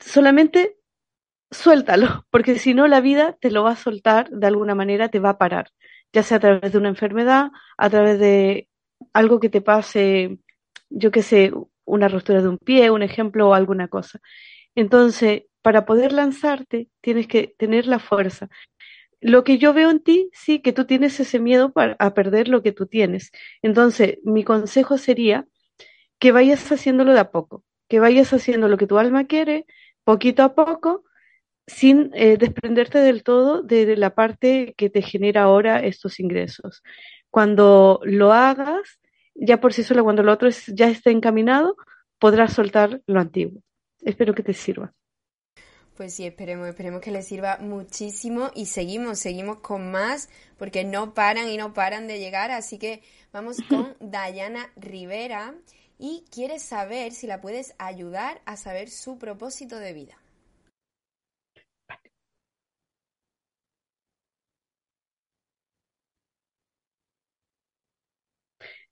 solamente 0.00 0.76
suéltalo, 1.50 2.26
porque 2.30 2.58
si 2.58 2.74
no 2.74 2.88
la 2.88 3.00
vida 3.00 3.36
te 3.40 3.50
lo 3.50 3.64
va 3.64 3.72
a 3.72 3.76
soltar 3.76 4.30
de 4.30 4.46
alguna 4.46 4.74
manera, 4.74 5.08
te 5.10 5.20
va 5.20 5.30
a 5.30 5.38
parar, 5.38 5.70
ya 6.12 6.22
sea 6.22 6.38
a 6.38 6.40
través 6.40 6.72
de 6.72 6.78
una 6.78 6.88
enfermedad, 6.88 7.50
a 7.78 7.90
través 7.90 8.18
de 8.18 8.68
algo 9.12 9.40
que 9.40 9.48
te 9.50 9.60
pase, 9.60 10.38
yo 10.90 11.10
qué 11.10 11.22
sé, 11.22 11.52
una 11.84 12.08
ruptura 12.08 12.42
de 12.42 12.48
un 12.48 12.58
pie, 12.58 12.90
un 12.90 13.02
ejemplo 13.02 13.48
o 13.48 13.54
alguna 13.54 13.88
cosa. 13.88 14.20
Entonces, 14.74 15.44
para 15.62 15.84
poder 15.86 16.12
lanzarte, 16.12 16.88
tienes 17.00 17.26
que 17.26 17.54
tener 17.58 17.86
la 17.86 17.98
fuerza 17.98 18.48
lo 19.20 19.44
que 19.44 19.58
yo 19.58 19.72
veo 19.74 19.90
en 19.90 20.00
ti, 20.00 20.30
sí, 20.32 20.60
que 20.60 20.72
tú 20.72 20.86
tienes 20.86 21.20
ese 21.20 21.38
miedo 21.38 21.72
para, 21.72 21.96
a 21.98 22.14
perder 22.14 22.48
lo 22.48 22.62
que 22.62 22.72
tú 22.72 22.86
tienes. 22.86 23.32
Entonces, 23.62 24.18
mi 24.24 24.44
consejo 24.44 24.98
sería 24.98 25.46
que 26.18 26.32
vayas 26.32 26.70
haciéndolo 26.72 27.12
de 27.14 27.20
a 27.20 27.30
poco, 27.30 27.64
que 27.88 28.00
vayas 28.00 28.32
haciendo 28.32 28.68
lo 28.68 28.78
que 28.78 28.86
tu 28.86 28.98
alma 28.98 29.26
quiere, 29.26 29.66
poquito 30.04 30.42
a 30.42 30.54
poco, 30.54 31.04
sin 31.66 32.10
eh, 32.14 32.36
desprenderte 32.36 32.98
del 32.98 33.22
todo 33.22 33.62
de 33.62 33.96
la 33.96 34.14
parte 34.14 34.74
que 34.76 34.90
te 34.90 35.02
genera 35.02 35.42
ahora 35.42 35.80
estos 35.80 36.20
ingresos. 36.20 36.82
Cuando 37.30 38.00
lo 38.04 38.32
hagas, 38.32 38.98
ya 39.34 39.60
por 39.60 39.72
sí 39.72 39.84
solo, 39.84 40.04
cuando 40.04 40.22
lo 40.22 40.32
otro 40.32 40.48
ya 40.68 40.88
esté 40.88 41.10
encaminado, 41.10 41.76
podrás 42.18 42.52
soltar 42.52 43.02
lo 43.06 43.20
antiguo. 43.20 43.62
Espero 44.02 44.34
que 44.34 44.42
te 44.42 44.52
sirva. 44.52 44.92
Pues 46.00 46.14
sí, 46.14 46.24
esperemos, 46.24 46.66
esperemos 46.66 47.02
que 47.02 47.10
les 47.10 47.26
sirva 47.26 47.58
muchísimo 47.58 48.50
y 48.54 48.64
seguimos, 48.64 49.18
seguimos 49.18 49.58
con 49.58 49.90
más 49.90 50.30
porque 50.56 50.82
no 50.82 51.12
paran 51.12 51.46
y 51.50 51.58
no 51.58 51.74
paran 51.74 52.06
de 52.06 52.18
llegar, 52.18 52.50
así 52.50 52.78
que 52.78 53.02
vamos 53.34 53.58
con 53.68 53.94
Dayana 54.00 54.72
Rivera 54.76 55.54
y 55.98 56.24
quiere 56.30 56.58
saber 56.58 57.12
si 57.12 57.26
la 57.26 57.42
puedes 57.42 57.74
ayudar 57.76 58.40
a 58.46 58.56
saber 58.56 58.88
su 58.88 59.18
propósito 59.18 59.76
de 59.76 59.92
vida. 59.92 60.16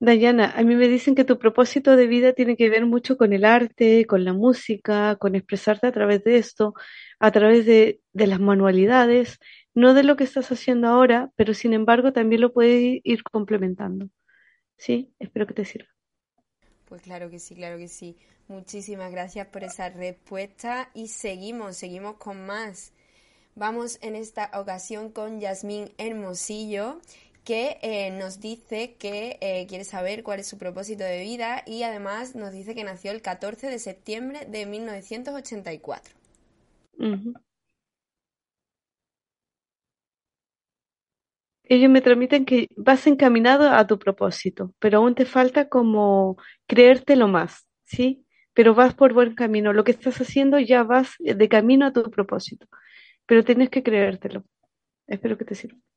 Dayana, 0.01 0.53
a 0.57 0.63
mí 0.63 0.77
me 0.77 0.87
dicen 0.87 1.17
que 1.17 1.25
tu 1.25 1.39
propósito 1.39 1.97
de 1.97 2.07
vida 2.07 2.33
tiene 2.33 2.57
que 2.57 2.71
ver 2.71 2.87
mucho 2.87 3.17
con 3.17 3.33
el 3.33 3.45
arte, 3.45 4.07
con 4.07 4.25
la 4.25 4.33
música, 4.33 5.17
con 5.17 5.35
expresarte 5.35 5.89
a 5.89 5.93
través 5.93 6.23
de 6.23 6.39
esto, 6.39 6.75
a 7.19 7.33
través 7.33 7.67
de, 7.67 8.01
las 8.13 8.39
manualidades, 8.39 9.39
no 9.75 9.95
de 9.95 10.05
lo 10.05 10.17
que 10.17 10.25
estás 10.25 10.53
haciendo 10.53 10.87
ahora, 10.87 11.33
pero 11.35 11.53
sin 11.53 11.73
embargo 11.73 12.13
también 12.13 12.41
lo 12.43 12.53
puedes 12.53 13.01
ir 13.03 13.23
complementando. 13.25 14.09
¿Sí? 14.77 15.13
Espero 15.19 15.49
que 15.49 15.55
te 15.55 15.65
sirva. 15.65 15.89
Pues 16.89 17.03
claro 17.03 17.29
que 17.29 17.41
sí, 17.41 17.57
claro 17.57 17.77
que 17.77 17.89
sí. 17.89 18.17
Muchísimas 18.47 19.11
gracias 19.11 19.49
por 19.49 19.65
esa 19.65 19.91
respuesta 19.91 20.91
y 20.95 21.09
seguimos, 21.09 21.77
seguimos 21.77 22.17
con 22.17 22.47
más. 22.47 22.93
Vamos 23.57 23.99
en 24.03 24.15
esta 24.15 24.53
ocasión 24.55 25.11
con 25.11 25.41
Yasmín 25.41 25.91
Hermosillo, 25.99 27.01
que 27.49 27.79
eh, 27.81 28.11
nos 28.11 28.41
dice 28.41 28.97
que 28.99 29.39
eh, 29.41 29.67
quiere 29.69 29.85
saber 29.85 30.23
cuál 30.23 30.39
es 30.39 30.47
su 30.47 30.59
propósito 30.59 31.03
de 31.03 31.23
vida 31.23 31.63
y 31.65 31.83
además 31.83 32.35
nos 32.35 32.53
dice 32.53 32.75
que 32.75 32.85
nació 32.85 33.11
el 33.11 33.23
14 33.23 33.69
de 33.69 33.79
septiembre 33.79 34.45
de 34.47 34.67
1984. 34.67 36.15
Ellos 41.65 41.91
me 41.91 42.03
transmiten 42.03 42.45
que 42.45 42.67
vas 42.77 43.07
encaminado 43.07 43.71
a 43.71 43.87
tu 43.87 43.99
propósito, 43.99 44.75
pero 44.79 44.99
aún 44.99 45.15
te 45.15 45.25
falta 45.25 45.71
como 45.71 46.37
creértelo 46.67 47.29
más, 47.29 47.67
¿sí? 47.87 48.27
Pero 48.53 48.75
vas 48.75 48.93
por 48.93 49.15
buen 49.15 49.35
camino. 49.35 49.73
Lo 49.73 49.85
que 49.85 49.93
estás 49.93 50.21
haciendo 50.21 50.59
ya 50.59 50.83
vas 50.83 51.15
de 51.19 51.49
camino 51.49 51.87
a 51.87 51.95
tu 51.95 52.11
propósito, 52.11 52.67
pero 53.25 53.43
tienes 53.43 53.71
que 53.71 53.83
creértelo. 53.83 54.45
Espero 55.07 55.39
que 55.39 55.47
te 55.47 55.55
sirva. 55.55 55.88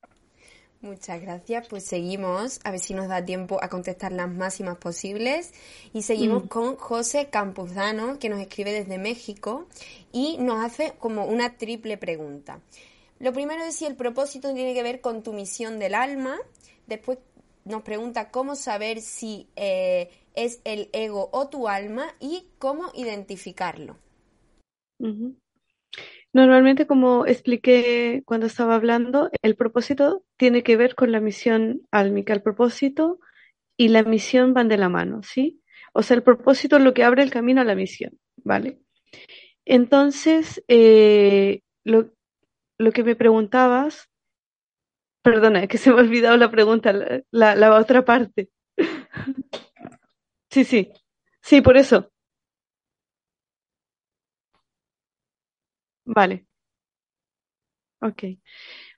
Muchas 0.82 1.22
gracias. 1.22 1.68
Pues 1.68 1.86
seguimos, 1.86 2.60
a 2.64 2.72
ver 2.72 2.80
si 2.80 2.96
nos 2.96 3.08
da 3.08 3.24
tiempo 3.24 3.60
a 3.62 3.70
contestar 3.70 4.12
las 4.12 4.30
máximas 4.30 4.78
posibles. 4.78 5.54
Y 5.94 6.02
seguimos 6.02 6.46
mm. 6.46 6.48
con 6.48 6.76
José 6.76 7.30
Campuzano, 7.30 8.18
que 8.18 8.30
nos 8.30 8.40
escribe 8.40 8.72
desde 8.72 8.98
México 8.98 9.68
y 10.12 10.38
nos 10.40 10.66
hace 10.66 10.94
como 10.98 11.26
una 11.26 11.58
triple 11.58 11.98
pregunta. 11.98 12.62
Lo 13.20 13.32
primero 13.32 13.64
es 13.64 13.76
si 13.76 13.86
el 13.86 13.96
propósito 13.96 14.54
tiene 14.56 14.74
que 14.74 14.82
ver 14.82 15.02
con 15.02 15.22
tu 15.22 15.34
misión 15.34 15.78
del 15.78 15.94
alma. 15.94 16.40
Después 16.88 17.20
nos 17.64 17.84
pregunta 17.84 18.32
cómo 18.32 18.56
saber 18.56 19.02
si 19.02 19.48
eh, 19.56 20.10
es 20.34 20.62
el 20.64 20.90
ego 20.94 21.30
o 21.32 21.48
tu 21.48 21.68
alma 21.68 22.16
y 22.20 22.48
cómo 22.58 22.92
identificarlo. 22.96 23.98
Normalmente, 26.34 26.88
como 26.88 27.26
expliqué 27.26 28.24
cuando 28.26 28.46
estaba 28.48 28.76
hablando, 28.76 29.30
el 29.42 29.56
propósito 29.56 30.24
tiene 30.38 30.64
que 30.64 30.78
ver 30.78 30.96
con 30.96 31.12
la 31.12 31.20
misión 31.20 31.82
álmica. 31.92 32.34
El 32.34 32.42
propósito 32.42 33.20
y 33.78 33.90
la 33.90 34.04
misión 34.04 34.54
van 34.54 34.70
de 34.70 34.78
la 34.78 34.90
mano, 34.90 35.24
¿sí? 35.24 35.62
O 35.94 36.04
sea, 36.04 36.16
el 36.16 36.24
propósito 36.24 36.78
es 36.78 36.84
lo 36.84 36.94
que 36.94 37.04
abre 37.04 37.24
el 37.24 37.32
camino 37.32 37.62
a 37.62 37.66
la 37.66 37.76
misión, 37.76 38.18
¿vale? 38.38 38.80
Entonces, 39.66 40.64
eh, 40.68 41.62
lo, 41.84 42.14
lo 42.78 42.92
que 42.92 43.04
me 43.04 43.16
preguntabas, 43.16 44.10
perdona, 45.24 45.68
que 45.68 45.78
se 45.78 45.92
me 45.92 45.98
ha 45.98 46.04
olvidado 46.04 46.38
la 46.38 46.52
pregunta, 46.52 46.94
la, 47.32 47.56
la, 47.56 47.76
otra 47.76 48.06
parte. 48.06 48.50
Sí, 50.50 50.66
sí, 50.66 50.92
sí, 51.42 51.62
por 51.62 51.78
eso. 51.78 52.11
Vale, 56.16 56.46
ok. 58.02 58.24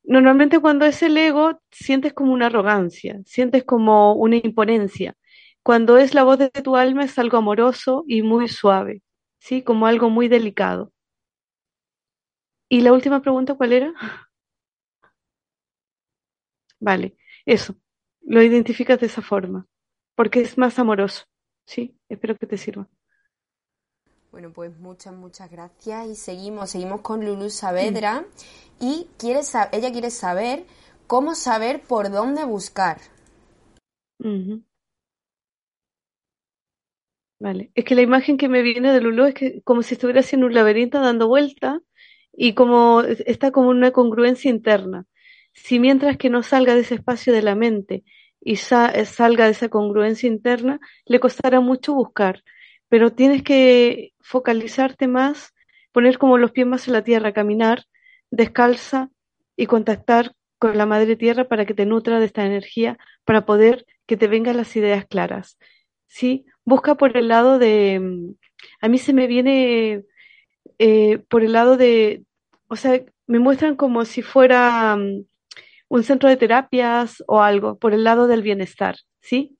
Normalmente 0.04 0.60
cuando 0.60 0.86
es 0.86 1.04
el 1.04 1.17
ego, 1.17 1.62
sientes 1.71 2.13
como 2.13 2.34
una 2.34 2.47
arrogancia, 2.47 3.21
sientes 3.26 3.63
como 3.65 4.15
una 4.15 4.38
imponencia. 4.38 5.15
Cuando 5.63 5.97
es 5.97 6.13
la 6.15 6.23
voz 6.23 6.39
de 6.39 6.49
tu 6.52 6.78
alma, 6.78 7.06
es 7.06 7.19
algo 7.19 7.38
amoroso 7.38 8.06
y 8.08 8.23
muy 8.23 8.47
suave, 8.49 9.04
¿sí? 9.39 9.63
Como 9.63 9.88
algo 9.88 10.10
muy 10.10 10.28
delicado. 10.30 10.91
¿Y 12.69 12.82
la 12.82 12.91
última 12.91 13.21
pregunta 13.21 13.56
cuál 13.56 13.71
era? 13.73 13.93
Vale, 16.80 17.15
eso. 17.45 17.76
Lo 18.21 18.41
identificas 18.41 18.99
de 18.99 19.08
esa 19.08 19.21
forma, 19.21 19.67
porque 20.15 20.41
es 20.41 20.58
más 20.58 20.80
amoroso. 20.80 21.26
Sí, 21.65 21.97
espero 22.10 22.38
que 22.38 22.47
te 22.47 22.58
sirva. 22.58 22.88
Bueno, 24.34 24.52
pues 24.52 24.76
muchas, 24.80 25.13
muchas 25.13 25.52
gracias. 25.52 26.08
Y 26.08 26.15
seguimos, 26.15 26.72
seguimos 26.72 27.02
con 27.02 27.24
Lulu 27.24 27.52
Saavedra. 27.52 28.26
Y 28.80 29.06
quiere 29.19 29.41
ella 29.72 29.91
quiere 29.91 30.10
saber 30.10 30.65
cómo 31.06 31.36
saber 31.36 31.84
por 31.84 32.10
dónde 32.10 32.43
buscar. 32.43 32.98
Vale, 37.39 37.72
es 37.76 37.86
que 37.86 37.93
la 37.93 38.02
imagen 38.02 38.38
que 38.38 38.50
me 38.50 38.63
viene 38.63 38.91
de 38.91 39.02
Lulu 39.02 39.26
es 39.26 39.34
que 39.36 39.62
como 39.62 39.84
si 39.84 39.93
estuviera 39.93 40.22
haciendo 40.22 40.48
un 40.48 40.56
laberinto 40.56 41.00
dando 41.00 41.28
vuelta 41.28 41.82
y 42.32 42.56
como 42.56 43.02
está 43.02 43.52
como 43.52 43.69
una 43.69 43.91
congruencia 43.91 44.50
interna. 44.50 45.06
Si 45.54 45.80
mientras 45.80 46.17
que 46.17 46.32
no 46.32 46.41
salga 46.41 46.74
de 46.74 46.82
ese 46.82 46.96
espacio 46.96 47.34
de 47.34 47.43
la 47.43 47.54
mente 47.54 48.04
y 48.41 48.56
salga 48.56 49.46
de 49.46 49.52
esa 49.52 49.69
congruencia 49.69 50.28
interna, 50.28 50.80
le 51.06 51.19
costará 51.19 51.60
mucho 51.60 51.93
buscar, 51.93 52.43
pero 52.93 53.12
tienes 53.12 53.41
que 53.41 54.13
focalizarte 54.19 55.08
más, 55.08 55.56
poner 55.91 56.19
como 56.19 56.38
los 56.38 56.51
pies 56.51 56.67
más 56.67 56.86
en 56.86 56.93
la 56.93 57.03
tierra, 57.03 57.34
caminar 57.34 57.86
descalza 58.29 59.10
y 59.58 59.65
contactar 59.65 60.36
con 60.60 60.77
la 60.77 60.86
madre 60.86 61.15
tierra 61.15 61.47
para 61.47 61.65
que 61.65 61.73
te 61.73 61.88
nutra 61.88 62.19
de 62.19 62.27
esta 62.27 62.45
energía, 62.45 62.99
para 63.25 63.47
poder 63.47 63.88
que 64.06 64.15
te 64.15 64.27
vengan 64.27 64.58
las 64.58 64.75
ideas 64.75 65.08
claras. 65.08 65.58
¿Sí? 66.06 66.45
Busca 66.65 66.93
por 66.93 67.17
el 67.17 67.29
lado 67.29 67.58
de, 67.58 68.36
a 68.79 68.88
mí 68.88 68.99
se 68.99 69.13
me 69.13 69.25
viene 69.25 70.03
eh, 70.77 71.17
por 71.17 71.43
el 71.43 71.53
lado 71.53 71.77
de, 71.77 72.21
o 72.67 72.75
sea, 72.75 73.01
me 73.25 73.39
muestran 73.39 73.75
como 73.75 74.06
si 74.06 74.21
fuera 74.21 74.95
mm, 74.97 75.25
un 75.88 76.03
centro 76.03 76.29
de 76.29 76.38
terapias 76.38 77.23
o 77.25 77.41
algo, 77.41 77.75
por 77.75 77.95
el 77.95 78.03
lado 78.03 78.27
del 78.27 78.43
bienestar, 78.43 78.97
¿sí? 79.19 79.58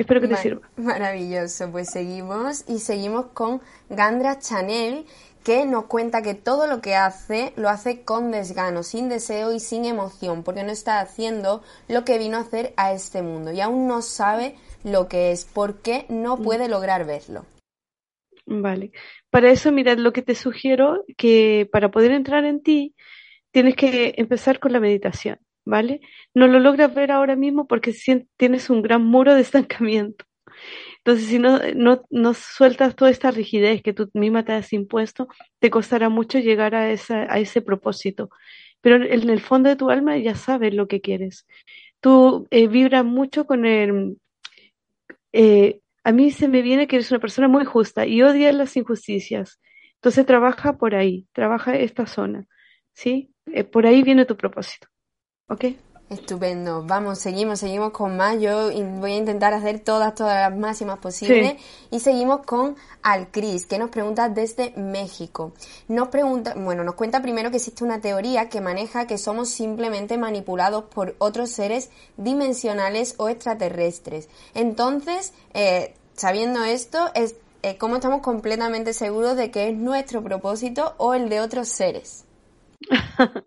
Espero 0.00 0.22
que 0.22 0.28
te 0.28 0.36
sirva. 0.36 0.62
Maravilloso, 0.76 1.70
pues 1.70 1.90
seguimos 1.90 2.64
y 2.66 2.78
seguimos 2.78 3.26
con 3.34 3.60
Gandra 3.90 4.38
Chanel, 4.38 5.04
que 5.44 5.66
nos 5.66 5.84
cuenta 5.84 6.22
que 6.22 6.32
todo 6.32 6.66
lo 6.66 6.80
que 6.80 6.94
hace 6.94 7.52
lo 7.56 7.68
hace 7.68 8.00
con 8.00 8.30
desgano, 8.30 8.82
sin 8.82 9.10
deseo 9.10 9.52
y 9.52 9.60
sin 9.60 9.84
emoción, 9.84 10.42
porque 10.42 10.62
no 10.62 10.72
está 10.72 11.00
haciendo 11.00 11.62
lo 11.86 12.06
que 12.06 12.16
vino 12.16 12.38
a 12.38 12.40
hacer 12.40 12.72
a 12.78 12.94
este 12.94 13.20
mundo 13.20 13.52
y 13.52 13.60
aún 13.60 13.86
no 13.86 14.00
sabe 14.00 14.54
lo 14.84 15.06
que 15.06 15.32
es, 15.32 15.44
porque 15.44 16.06
no 16.08 16.38
mm. 16.38 16.42
puede 16.44 16.68
lograr 16.70 17.04
verlo. 17.04 17.44
Vale. 18.46 18.92
Para 19.28 19.50
eso, 19.50 19.70
mirad, 19.70 19.98
lo 19.98 20.14
que 20.14 20.22
te 20.22 20.34
sugiero 20.34 21.04
que 21.18 21.68
para 21.70 21.90
poder 21.90 22.12
entrar 22.12 22.46
en 22.46 22.62
ti, 22.62 22.94
tienes 23.50 23.76
que 23.76 24.14
empezar 24.16 24.60
con 24.60 24.72
la 24.72 24.80
meditación, 24.80 25.40
¿vale? 25.70 26.00
No 26.34 26.46
lo 26.48 26.58
logras 26.60 26.94
ver 26.94 27.10
ahora 27.10 27.36
mismo 27.36 27.66
porque 27.66 27.94
tienes 28.36 28.68
un 28.70 28.82
gran 28.82 29.02
muro 29.04 29.34
de 29.34 29.40
estancamiento. 29.40 30.26
Entonces, 30.98 31.28
si 31.28 31.38
no, 31.38 31.58
no, 31.74 32.02
no 32.10 32.34
sueltas 32.34 32.94
toda 32.94 33.10
esta 33.10 33.30
rigidez 33.30 33.82
que 33.82 33.94
tú 33.94 34.10
misma 34.12 34.44
te 34.44 34.52
has 34.52 34.72
impuesto, 34.74 35.28
te 35.58 35.70
costará 35.70 36.10
mucho 36.10 36.38
llegar 36.38 36.74
a, 36.74 36.90
esa, 36.92 37.22
a 37.32 37.38
ese 37.38 37.62
propósito. 37.62 38.28
Pero 38.82 38.96
en 38.96 39.30
el 39.30 39.40
fondo 39.40 39.70
de 39.70 39.76
tu 39.76 39.90
alma 39.90 40.18
ya 40.18 40.34
sabes 40.34 40.74
lo 40.74 40.88
que 40.88 41.00
quieres. 41.00 41.46
Tú 42.00 42.46
eh, 42.50 42.68
vibras 42.68 43.04
mucho 43.04 43.46
con 43.46 43.64
el, 43.64 44.16
eh, 45.32 45.80
a 46.04 46.12
mí 46.12 46.30
se 46.30 46.48
me 46.48 46.62
viene 46.62 46.86
que 46.86 46.96
eres 46.96 47.10
una 47.10 47.20
persona 47.20 47.48
muy 47.48 47.64
justa 47.64 48.06
y 48.06 48.22
odias 48.22 48.54
las 48.54 48.76
injusticias. 48.76 49.60
Entonces 49.96 50.26
trabaja 50.26 50.78
por 50.78 50.94
ahí, 50.94 51.26
trabaja 51.32 51.74
esta 51.76 52.06
zona, 52.06 52.46
¿sí? 52.94 53.32
Eh, 53.46 53.64
por 53.64 53.86
ahí 53.86 54.02
viene 54.02 54.24
tu 54.24 54.36
propósito, 54.36 54.88
¿ok? 55.50 55.64
Estupendo. 56.08 56.82
Vamos, 56.84 57.20
seguimos, 57.20 57.60
seguimos 57.60 57.92
con 57.92 58.16
más. 58.16 58.40
Yo 58.40 58.72
voy 58.98 59.12
a 59.12 59.16
intentar 59.16 59.54
hacer 59.54 59.78
todas, 59.78 60.12
todas 60.16 60.50
las 60.50 60.58
máximas 60.58 60.98
posibles. 60.98 61.54
Y 61.92 62.00
seguimos 62.00 62.44
con 62.44 62.74
Alcris, 63.02 63.64
que 63.64 63.78
nos 63.78 63.90
pregunta 63.90 64.28
desde 64.28 64.72
México. 64.76 65.52
Nos 65.86 66.08
pregunta, 66.08 66.54
bueno, 66.56 66.82
nos 66.82 66.96
cuenta 66.96 67.22
primero 67.22 67.52
que 67.52 67.58
existe 67.58 67.84
una 67.84 68.00
teoría 68.00 68.48
que 68.48 68.60
maneja 68.60 69.06
que 69.06 69.18
somos 69.18 69.50
simplemente 69.50 70.18
manipulados 70.18 70.84
por 70.84 71.14
otros 71.18 71.50
seres 71.50 71.90
dimensionales 72.16 73.14
o 73.18 73.28
extraterrestres. 73.28 74.28
Entonces, 74.54 75.32
eh, 75.54 75.94
sabiendo 76.14 76.64
esto, 76.64 77.12
es 77.14 77.36
eh, 77.62 77.78
cómo 77.78 77.96
estamos 77.96 78.20
completamente 78.20 78.94
seguros 78.94 79.36
de 79.36 79.52
que 79.52 79.68
es 79.68 79.76
nuestro 79.76 80.24
propósito 80.24 80.94
o 80.98 81.14
el 81.14 81.28
de 81.28 81.40
otros 81.40 81.68
seres. 81.68 82.24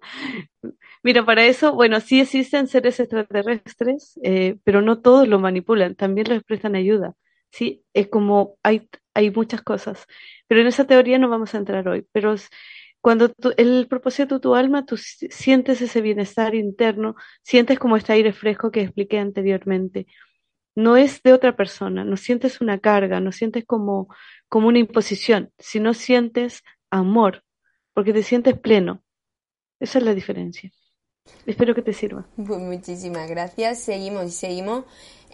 Mira, 1.04 1.26
para 1.26 1.46
eso, 1.46 1.74
bueno, 1.74 2.00
sí 2.00 2.22
existen 2.22 2.68
seres 2.68 3.00
extraterrestres, 3.00 4.18
eh, 4.24 4.58
pero 4.64 4.82
no 4.82 5.02
todos 5.02 5.28
lo 5.28 5.38
manipulan, 5.40 5.96
también 5.96 6.30
les 6.30 6.44
prestan 6.44 6.76
ayuda. 6.76 7.14
Sí, 7.52 7.84
es 7.94 8.08
como 8.08 8.58
hay, 8.64 8.90
hay 9.14 9.30
muchas 9.32 9.62
cosas, 9.62 10.08
pero 10.48 10.62
en 10.62 10.68
esa 10.68 10.88
teoría 10.88 11.20
no 11.20 11.30
vamos 11.30 11.54
a 11.54 11.58
entrar 11.58 11.88
hoy. 11.90 12.08
Pero 12.14 12.36
cuando 13.02 13.32
el 13.58 13.88
propósito 13.90 14.36
de 14.36 14.42
tu 14.42 14.56
alma, 14.56 14.86
tú 14.86 14.96
sientes 14.98 15.82
ese 15.82 16.00
bienestar 16.02 16.56
interno, 16.56 17.16
sientes 17.44 17.80
como 17.80 17.98
este 17.98 18.14
aire 18.14 18.32
fresco 18.34 18.72
que 18.72 18.82
expliqué 18.82 19.20
anteriormente. 19.20 20.08
No 20.76 20.98
es 20.98 21.22
de 21.24 21.34
otra 21.34 21.56
persona, 21.58 22.06
no 22.06 22.18
sientes 22.18 22.62
una 22.62 22.80
carga, 22.80 23.20
no 23.20 23.32
sientes 23.34 23.66
como, 23.66 24.08
como 24.50 24.70
una 24.70 24.80
imposición, 24.80 25.52
sino 25.60 25.94
sientes 25.94 26.64
amor, 26.92 27.44
porque 27.94 28.14
te 28.14 28.24
sientes 28.24 28.58
pleno. 28.60 29.04
Esa 29.80 30.00
es 30.00 30.06
la 30.06 30.16
diferencia. 30.16 30.72
Espero 31.46 31.76
que 31.76 31.82
te 31.82 31.94
sirva. 31.94 32.26
Pues 32.36 32.60
muchísimas 32.60 33.30
gracias. 33.30 33.80
Seguimos 33.80 34.26
y 34.26 34.32
seguimos 34.32 34.86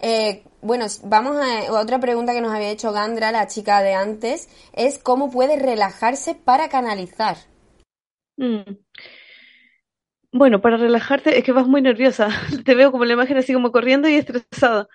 Eh, 0.02 0.44
bueno, 0.62 0.86
vamos 1.04 1.36
a 1.36 1.72
otra 1.72 2.00
pregunta 2.00 2.32
que 2.32 2.40
nos 2.40 2.54
había 2.54 2.70
hecho 2.70 2.90
Gandra, 2.90 3.32
la 3.32 3.46
chica 3.48 3.82
de 3.82 3.92
antes, 3.92 4.48
es 4.72 4.96
cómo 4.96 5.30
puede 5.30 5.58
relajarse 5.58 6.34
para 6.34 6.70
canalizar. 6.70 7.36
Mm. 8.38 8.62
Bueno, 10.32 10.62
para 10.62 10.78
relajarte 10.78 11.38
es 11.38 11.44
que 11.44 11.52
vas 11.52 11.66
muy 11.66 11.82
nerviosa. 11.82 12.28
Te 12.64 12.74
veo 12.74 12.92
como 12.92 13.04
la 13.04 13.12
imagen 13.12 13.36
así 13.36 13.52
como 13.52 13.72
corriendo 13.72 14.08
y 14.08 14.14
estresada. 14.14 14.88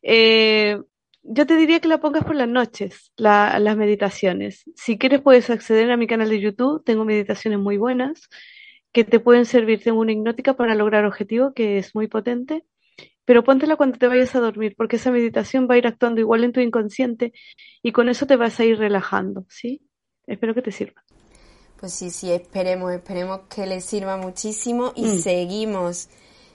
Eh, 0.00 0.80
yo 1.24 1.46
te 1.46 1.56
diría 1.56 1.80
que 1.80 1.88
la 1.88 2.00
pongas 2.00 2.24
por 2.24 2.34
las 2.34 2.48
noches, 2.48 3.12
las 3.16 3.76
meditaciones. 3.76 4.64
Si 4.74 4.98
quieres 4.98 5.20
puedes 5.20 5.50
acceder 5.50 5.90
a 5.90 5.96
mi 5.96 6.06
canal 6.06 6.28
de 6.28 6.40
YouTube, 6.40 6.82
tengo 6.84 7.04
meditaciones 7.04 7.60
muy 7.60 7.76
buenas 7.76 8.28
que 8.92 9.04
te 9.04 9.20
pueden 9.20 9.46
servir. 9.46 9.82
Tengo 9.82 10.00
una 10.00 10.12
hipnótica 10.12 10.54
para 10.54 10.74
lograr 10.74 11.04
objetivo 11.04 11.52
que 11.52 11.78
es 11.78 11.94
muy 11.94 12.08
potente, 12.08 12.64
pero 13.24 13.44
póntela 13.44 13.76
cuando 13.76 13.98
te 13.98 14.08
vayas 14.08 14.34
a 14.34 14.40
dormir, 14.40 14.74
porque 14.76 14.96
esa 14.96 15.10
meditación 15.10 15.68
va 15.68 15.74
a 15.74 15.78
ir 15.78 15.86
actuando 15.86 16.20
igual 16.20 16.44
en 16.44 16.52
tu 16.52 16.60
inconsciente 16.60 17.32
y 17.82 17.92
con 17.92 18.08
eso 18.08 18.26
te 18.26 18.36
vas 18.36 18.58
a 18.60 18.64
ir 18.64 18.78
relajando, 18.78 19.46
¿sí? 19.48 19.82
Espero 20.26 20.54
que 20.54 20.62
te 20.62 20.72
sirva. 20.72 21.04
Pues 21.78 21.94
sí, 21.94 22.10
sí, 22.10 22.30
esperemos, 22.30 22.92
esperemos 22.92 23.40
que 23.52 23.66
les 23.66 23.84
sirva 23.84 24.16
muchísimo 24.16 24.92
y 24.94 25.06
mm. 25.06 25.18
seguimos. 25.18 26.08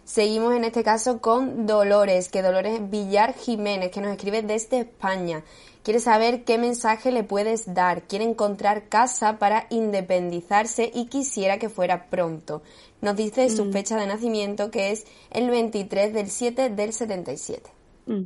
Seguimos 0.07 0.55
en 0.55 0.63
este 0.63 0.85
caso 0.85 1.19
con 1.19 1.65
Dolores, 1.65 2.29
que 2.29 2.41
Dolores 2.41 2.89
Villar 2.89 3.33
Jiménez, 3.33 3.91
que 3.91 3.99
nos 3.99 4.11
escribe 4.11 4.41
desde 4.41 4.79
España. 4.79 5.43
Quiere 5.83 5.99
saber 5.99 6.45
qué 6.45 6.57
mensaje 6.57 7.11
le 7.11 7.25
puedes 7.25 7.73
dar. 7.73 8.03
Quiere 8.03 8.23
encontrar 8.23 8.87
casa 8.87 9.37
para 9.37 9.67
independizarse 9.69 10.89
y 10.95 11.07
quisiera 11.07 11.59
que 11.59 11.67
fuera 11.67 12.09
pronto. 12.09 12.63
Nos 13.01 13.17
dice 13.17 13.49
su 13.49 13.65
mm. 13.65 13.73
fecha 13.73 13.97
de 13.97 14.07
nacimiento 14.07 14.71
que 14.71 14.91
es 14.91 15.05
el 15.29 15.49
23 15.49 16.13
del 16.13 16.29
7 16.29 16.69
del 16.69 16.93
77. 16.93 17.69
Mm. 18.05 18.23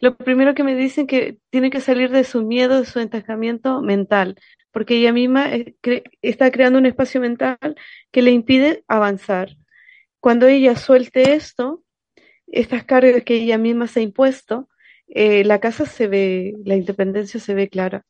Lo 0.00 0.16
primero 0.16 0.54
que 0.54 0.64
me 0.64 0.74
dicen 0.74 1.06
que 1.06 1.36
tiene 1.50 1.68
que 1.68 1.82
salir 1.82 2.10
de 2.10 2.24
su 2.24 2.42
miedo, 2.42 2.80
de 2.80 2.86
su 2.86 2.98
entancamiento 2.98 3.82
mental, 3.82 4.36
porque 4.72 4.96
ella 4.96 5.12
misma 5.12 5.52
eh, 5.52 5.76
está 6.22 6.50
creando 6.50 6.78
un 6.78 6.86
espacio 6.86 7.20
mental 7.20 7.58
que 8.10 8.22
le 8.22 8.30
impide 8.30 8.84
avanzar. 8.88 9.59
Cuando 10.20 10.46
ella 10.46 10.76
suelte 10.76 11.34
esto, 11.34 11.82
estas 12.46 12.84
cargas 12.84 13.22
que 13.24 13.36
ella 13.36 13.58
misma 13.58 13.86
se 13.86 14.00
ha 14.00 14.02
impuesto, 14.02 14.68
eh, 15.08 15.44
la 15.44 15.60
casa 15.60 15.86
se 15.86 16.06
ve, 16.06 16.54
la 16.64 16.76
independencia 16.76 17.40
se 17.40 17.54
ve 17.54 17.68
clara. 17.68 18.04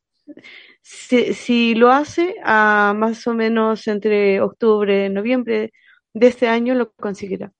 Si, 0.81 1.75
lo 1.75 1.91
hace 1.91 2.35
a 2.43 2.93
más 2.95 3.25
o 3.27 3.33
menos 3.33 3.87
entre 3.87 4.41
octubre 4.41 5.09
noviembre 5.09 5.71
de 6.13 6.27
este 6.27 6.47
año, 6.47 6.75
lo 6.75 6.91
conseguirá. 6.93 7.51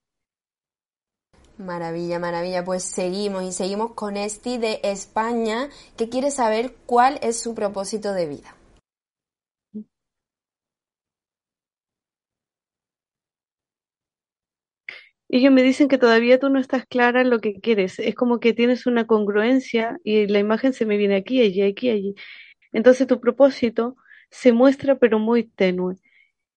Maravilla, 1.57 2.19
maravilla. 2.19 2.63
Pues 2.63 2.83
seguimos 2.83 3.43
y 3.43 3.51
seguimos 3.51 3.93
con 3.93 4.17
Esti 4.17 4.57
de 4.57 4.79
España, 4.83 5.69
que 5.97 6.09
quiere 6.09 6.31
saber 6.31 6.73
cuál 6.85 7.19
es 7.21 7.39
su 7.39 7.53
propósito 7.53 8.13
de 8.13 8.25
vida. 8.27 8.55
Ellos 15.33 15.53
me 15.53 15.63
dicen 15.63 15.87
que 15.87 15.97
todavía 15.97 16.39
tú 16.39 16.49
no 16.49 16.59
estás 16.59 16.85
clara 16.85 17.21
en 17.21 17.29
lo 17.29 17.39
que 17.39 17.61
quieres. 17.61 17.99
Es 17.99 18.15
como 18.15 18.41
que 18.41 18.51
tienes 18.53 18.85
una 18.85 19.07
congruencia 19.07 19.97
y 20.03 20.27
la 20.27 20.39
imagen 20.39 20.73
se 20.73 20.85
me 20.85 20.97
viene 20.97 21.15
aquí, 21.15 21.41
allí, 21.41 21.61
aquí, 21.61 21.89
allí. 21.89 22.15
Entonces 22.73 23.07
tu 23.07 23.21
propósito 23.21 23.95
se 24.29 24.51
muestra 24.51 24.97
pero 24.97 25.19
muy 25.19 25.45
tenue. 25.45 25.95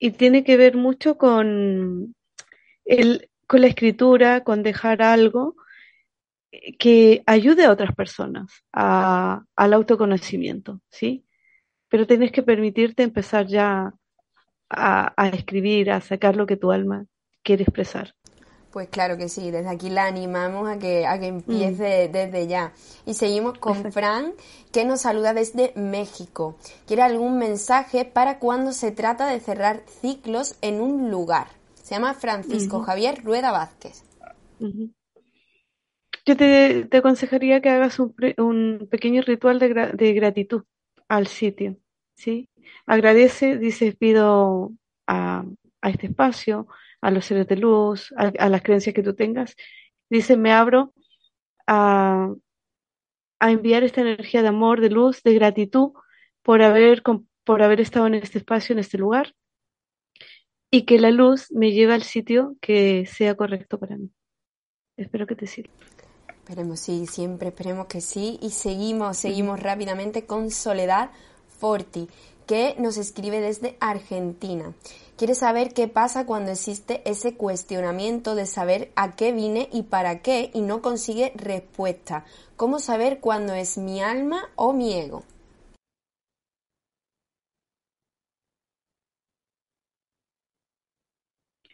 Y 0.01 0.11
tiene 0.11 0.43
que 0.43 0.57
ver 0.57 0.77
mucho 0.77 1.17
con, 1.17 2.17
el, 2.85 3.31
con 3.47 3.61
la 3.61 3.69
escritura, 3.69 4.43
con 4.43 4.65
dejar 4.65 5.03
algo 5.03 5.55
que 6.79 7.23
ayude 7.27 7.67
a 7.67 7.71
otras 7.71 7.95
personas 7.95 8.65
a, 8.73 9.45
al 9.55 9.73
autoconocimiento, 9.73 10.81
¿sí? 10.91 11.25
Pero 11.89 12.09
tienes 12.09 12.33
que 12.33 12.43
permitirte 12.43 13.05
empezar 13.05 13.47
ya 13.47 13.95
a 14.69 15.29
escribir, 15.33 15.93
a 15.93 16.01
sacar 16.01 16.35
lo 16.35 16.47
que 16.47 16.57
tu 16.57 16.73
alma 16.73 17.07
quiere 17.45 17.63
expresar. 17.63 18.15
Pues 18.75 18.89
claro 18.89 19.17
que 19.17 19.29
sí, 19.29 19.53
desde 19.53 19.69
aquí 19.69 19.89
la 19.89 20.07
animamos 20.07 20.69
a 20.69 20.81
que, 20.81 21.07
a 21.07 21.21
que 21.21 21.29
empiece 21.29 22.09
mm. 22.09 22.13
desde 22.13 22.49
ya. 22.49 22.73
Y 23.07 23.15
seguimos 23.15 23.57
con 23.57 23.93
Fran, 23.93 24.33
que 24.73 24.85
nos 24.85 25.03
saluda 25.03 25.33
desde 25.33 25.73
México. 25.77 26.59
Quiere 26.85 27.03
algún 27.03 27.39
mensaje 27.39 28.05
para 28.05 28.41
cuando 28.41 28.73
se 28.73 28.91
trata 28.91 29.29
de 29.29 29.39
cerrar 29.39 29.85
ciclos 30.01 30.57
en 30.61 30.81
un 30.81 31.09
lugar. 31.13 31.47
Se 31.85 31.95
llama 31.95 32.15
Francisco 32.15 32.81
Javier 32.81 33.23
Rueda 33.23 33.53
Vázquez. 33.53 34.03
Yo 36.27 36.37
te, 36.37 36.89
aconsejaría 36.93 37.61
que 37.61 37.69
hagas 37.69 38.01
un, 38.01 38.89
pequeño 38.91 39.23
ritual 39.23 39.61
de, 39.61 40.13
gratitud 40.15 40.65
al 41.07 41.29
sitio. 41.29 41.77
¿sí? 42.17 42.49
Agradece, 42.87 43.57
dices, 43.57 43.95
pido 43.95 44.73
a, 45.07 45.45
a 45.81 45.91
este 45.91 46.09
espacio, 46.09 46.67
a 47.05 47.11
los 47.11 47.27
seres 47.27 47.47
de 47.47 47.57
luz, 47.57 48.15
a, 48.17 48.49
las 48.49 48.63
creencias 48.63 48.95
que 48.95 49.03
tú 49.03 49.15
tengas. 49.15 49.55
Dice, 50.09 50.39
me 50.39 50.53
abro 50.53 50.95
a, 51.67 52.33
enviar 53.41 53.85
esta 53.85 54.01
energía 54.01 54.41
de 54.41 54.49
amor, 54.49 54.81
de 54.81 54.89
luz, 54.89 55.23
de 55.23 55.35
gratitud 55.35 55.93
por 56.43 56.63
haber, 56.63 57.03
por 57.45 57.63
haber 57.63 57.83
estado 57.83 58.07
en 58.07 58.15
este 58.15 58.39
espacio, 58.39 58.73
en 58.73 58.79
este 58.79 58.97
lugar, 58.97 59.35
y 60.71 60.87
que 60.87 60.99
la 60.99 61.11
luz 61.11 61.53
me 61.53 61.73
lleve 61.73 61.93
al 61.93 62.05
sitio 62.05 62.57
que 62.63 63.05
sea 63.05 63.35
correcto 63.35 63.79
para 63.79 63.99
mí. 63.99 64.11
Espero 64.97 65.27
que 65.27 65.37
te 65.37 65.47
sirva. 65.47 65.75
Esperemos, 66.27 66.81
sí, 66.81 67.07
siempre 67.07 67.49
esperemos 67.49 67.87
que 67.87 68.01
sí. 68.01 68.39
Y 68.41 68.49
seguimos, 68.49 69.19
seguimos 69.19 69.61
rápidamente 69.61 70.25
con 70.25 70.51
Soledad 70.51 71.11
Forti, 71.59 72.09
que 72.47 72.75
nos 72.79 72.97
escribe 72.97 73.41
desde 73.41 73.77
Argentina. 73.81 74.75
Quiere 75.17 75.35
saber 75.35 75.73
qué 75.73 75.87
pasa 75.89 76.27
cuando 76.27 76.51
existe 76.51 77.03
ese 77.05 77.35
cuestionamiento 77.35 78.35
de 78.35 78.47
saber 78.47 78.91
a 78.97 79.15
qué 79.17 79.33
vine 79.33 79.69
y 79.73 79.85
para 79.85 80.21
qué 80.21 80.51
y 80.53 80.63
no 80.63 80.83
consigue 80.83 81.33
respuesta. 81.37 82.25
¿Cómo 82.57 82.79
saber 82.81 83.21
cuándo 83.21 83.55
es 83.55 83.79
mi 83.79 84.03
alma 84.03 84.49
o 84.57 84.73
mi 84.73 84.95
ego? 84.95 85.25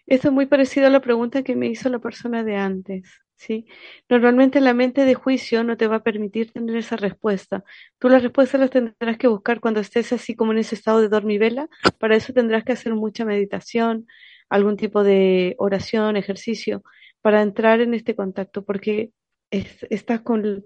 Esto 0.07 0.29
es 0.29 0.35
muy 0.35 0.45
parecido 0.47 0.89
a 0.89 0.91
la 0.91 1.01
pregunta 1.01 1.43
que 1.43 1.57
me 1.57 1.69
hizo 1.69 1.89
la 1.89 2.01
persona 2.01 2.45
de 2.45 2.57
antes. 2.57 3.21
¿Sí? 3.41 3.67
Normalmente 4.11 4.61
la 4.61 4.75
mente 4.75 5.07
de 5.07 5.15
juicio 5.15 5.65
no 5.65 5.79
te 5.79 5.87
va 5.87 5.97
a 5.97 6.03
permitir 6.03 6.53
tener 6.53 6.77
esa 6.77 6.97
respuesta. 6.97 7.65
Tú 7.99 8.11
las 8.11 8.23
respuestas 8.23 8.61
las 8.61 8.71
tendrás 8.71 9.17
que 9.19 9.29
buscar 9.29 9.61
cuando 9.61 9.81
estés 9.81 10.13
así 10.13 10.37
como 10.37 10.53
en 10.53 10.59
ese 10.59 10.75
estado 10.75 11.01
de 11.01 11.09
dormivela. 11.09 11.69
Para 11.99 12.17
eso 12.17 12.35
tendrás 12.35 12.65
que 12.65 12.73
hacer 12.73 12.95
mucha 12.95 13.25
meditación, 13.25 14.07
algún 14.51 14.77
tipo 14.77 15.03
de 15.03 15.55
oración, 15.59 16.17
ejercicio, 16.17 16.83
para 17.23 17.41
entrar 17.41 17.81
en 17.81 17.95
este 17.95 18.15
contacto, 18.15 18.63
porque 18.63 19.11
estás 19.51 20.21
con 20.21 20.65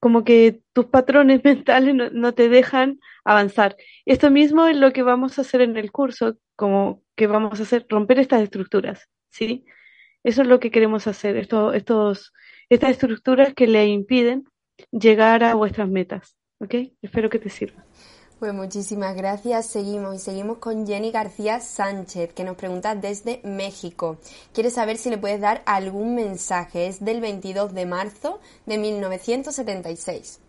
como 0.00 0.24
que 0.24 0.62
tus 0.72 0.86
patrones 0.86 1.44
mentales 1.44 1.94
no, 1.94 2.32
te 2.32 2.48
dejan 2.48 3.00
avanzar. 3.22 3.76
Esto 4.06 4.30
mismo 4.30 4.66
es 4.66 4.78
lo 4.78 4.92
que 4.94 5.02
vamos 5.02 5.38
a 5.38 5.42
hacer 5.42 5.60
en 5.60 5.76
el 5.76 5.92
curso, 5.92 6.38
como 6.56 7.02
que 7.16 7.26
vamos 7.26 7.60
a 7.60 7.64
hacer, 7.64 7.84
romper 7.88 8.18
estas 8.18 8.42
estructuras, 8.42 9.08
¿sí? 9.30 9.66
Eso 10.24 10.42
es 10.42 10.48
lo 10.48 10.60
que 10.60 10.70
queremos 10.70 11.06
hacer, 11.06 11.36
estos, 11.36 11.74
estos, 11.74 12.32
estas 12.68 12.90
estructuras 12.90 13.54
que 13.54 13.66
le 13.66 13.86
impiden 13.86 14.44
llegar 14.90 15.44
a 15.44 15.54
vuestras 15.54 15.88
metas. 15.88 16.36
¿Ok? 16.60 16.74
Espero 17.02 17.28
que 17.28 17.40
te 17.40 17.50
sirva. 17.50 17.84
Pues 18.42 18.54
muchísimas 18.54 19.16
gracias. 19.16 19.68
Seguimos 19.68 20.16
y 20.16 20.18
seguimos 20.18 20.58
con 20.58 20.84
Jenny 20.84 21.12
García 21.12 21.60
Sánchez, 21.60 22.32
que 22.32 22.42
nos 22.42 22.56
pregunta 22.56 22.96
desde 22.96 23.40
México. 23.44 24.18
Quiere 24.52 24.70
saber 24.70 24.96
si 24.96 25.10
le 25.10 25.18
puedes 25.18 25.40
dar 25.40 25.62
algún 25.64 26.16
mensaje. 26.16 26.88
Es 26.88 27.04
del 27.04 27.20
22 27.20 27.72
de 27.72 27.86
marzo 27.86 28.40
de 28.66 28.78
1976. 28.78 30.40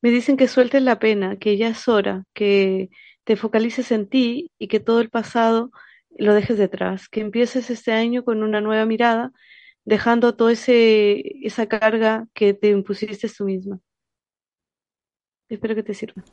Me 0.00 0.10
dicen 0.10 0.36
que 0.36 0.48
sueltes 0.48 0.80
la 0.82 0.98
pena, 0.98 1.36
que 1.36 1.56
ya 1.56 1.68
es 1.68 1.86
hora, 1.86 2.24
que 2.32 2.88
te 3.28 3.36
focalices 3.36 3.92
en 3.92 4.08
ti 4.08 4.52
y 4.58 4.68
que 4.68 4.80
todo 4.80 5.02
el 5.02 5.10
pasado 5.10 5.70
lo 6.16 6.32
dejes 6.32 6.56
detrás, 6.56 7.10
que 7.10 7.20
empieces 7.20 7.68
este 7.68 7.92
año 7.92 8.24
con 8.24 8.42
una 8.42 8.62
nueva 8.62 8.86
mirada, 8.86 9.32
dejando 9.84 10.34
toda 10.34 10.52
esa 10.52 11.66
carga 11.66 12.26
que 12.32 12.54
te 12.54 12.70
impusiste 12.70 13.28
tú 13.28 13.44
misma. 13.44 13.80
Espero 15.50 15.74
que 15.74 15.82
te 15.82 15.92
sirva. 15.92 16.24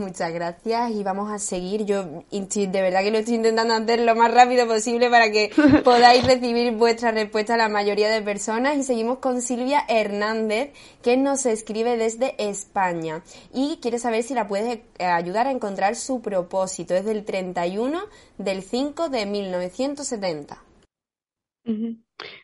Muchas 0.00 0.32
gracias 0.32 0.92
y 0.92 1.02
vamos 1.02 1.30
a 1.30 1.38
seguir. 1.38 1.84
Yo 1.84 2.24
de 2.30 2.82
verdad 2.82 3.02
que 3.02 3.10
lo 3.10 3.18
estoy 3.18 3.34
intentando 3.34 3.74
hacer 3.74 4.00
lo 4.00 4.16
más 4.16 4.32
rápido 4.32 4.66
posible 4.66 5.10
para 5.10 5.30
que 5.30 5.50
podáis 5.84 6.26
recibir 6.26 6.72
vuestra 6.72 7.12
respuesta 7.12 7.54
a 7.54 7.56
la 7.58 7.68
mayoría 7.68 8.08
de 8.08 8.22
personas. 8.22 8.78
Y 8.78 8.82
seguimos 8.82 9.18
con 9.18 9.42
Silvia 9.42 9.84
Hernández, 9.88 10.72
que 11.02 11.18
nos 11.18 11.44
escribe 11.44 11.98
desde 11.98 12.34
España 12.38 13.22
y 13.52 13.78
quiere 13.82 13.98
saber 13.98 14.22
si 14.22 14.32
la 14.32 14.48
puedes 14.48 14.80
eh, 14.98 15.04
ayudar 15.04 15.46
a 15.46 15.50
encontrar 15.50 15.96
su 15.96 16.22
propósito. 16.22 16.94
Es 16.94 17.04
del 17.04 17.26
31 17.26 18.00
del 18.38 18.62
5 18.62 19.10
de 19.10 19.26
1970. 19.26 20.64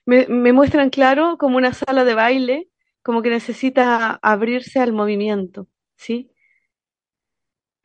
me, 0.05 0.27
me 0.27 0.53
muestran 0.53 0.91
claro 0.91 1.39
como 1.39 1.57
una 1.57 1.73
sala 1.73 2.05
de 2.05 2.15
baile, 2.15 2.69
como 3.03 3.23
que 3.23 3.31
necesita 3.31 4.19
abrirse 4.21 4.79
al 4.79 4.93
movimiento, 4.93 5.69
¿sí? 5.97 6.31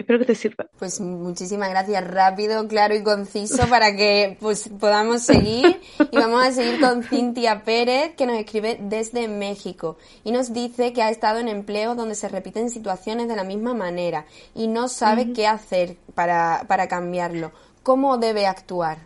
Espero 0.02 0.18
que 0.18 0.26
te 0.26 0.34
sirva. 0.34 0.66
Pues 0.80 1.00
muchísimas 1.00 1.70
gracias, 1.70 2.04
rápido, 2.10 2.68
claro 2.68 2.96
y 2.96 3.04
conciso 3.04 3.68
para 3.70 3.96
que 3.96 4.36
pues 4.40 4.68
podamos 4.80 5.22
seguir. 5.22 5.80
Y 6.12 6.18
vamos 6.18 6.44
a 6.44 6.52
seguir 6.52 6.80
con 6.80 7.04
Cintia 7.04 7.64
Pérez, 7.64 8.16
que 8.16 8.26
nos 8.26 8.36
escribe 8.38 8.80
desde 8.82 9.28
México 9.28 10.00
y 10.24 10.32
nos 10.32 10.54
dice 10.54 10.92
que 10.92 11.04
ha 11.04 11.12
estado 11.12 11.38
en 11.40 11.48
empleo 11.48 11.94
donde 11.94 12.16
se 12.16 12.30
repiten 12.30 12.72
situaciones 12.72 13.28
de 13.28 13.36
la 13.36 13.44
misma 13.44 13.76
manera 13.76 14.26
y 14.56 14.68
no 14.68 14.88
sabe 14.88 15.34
qué 15.34 15.46
hacer 15.46 15.98
para, 16.16 16.66
para 16.68 16.88
cambiarlo. 16.88 17.52
¿Cómo 17.84 18.18
debe 18.18 18.48
actuar? 18.48 18.98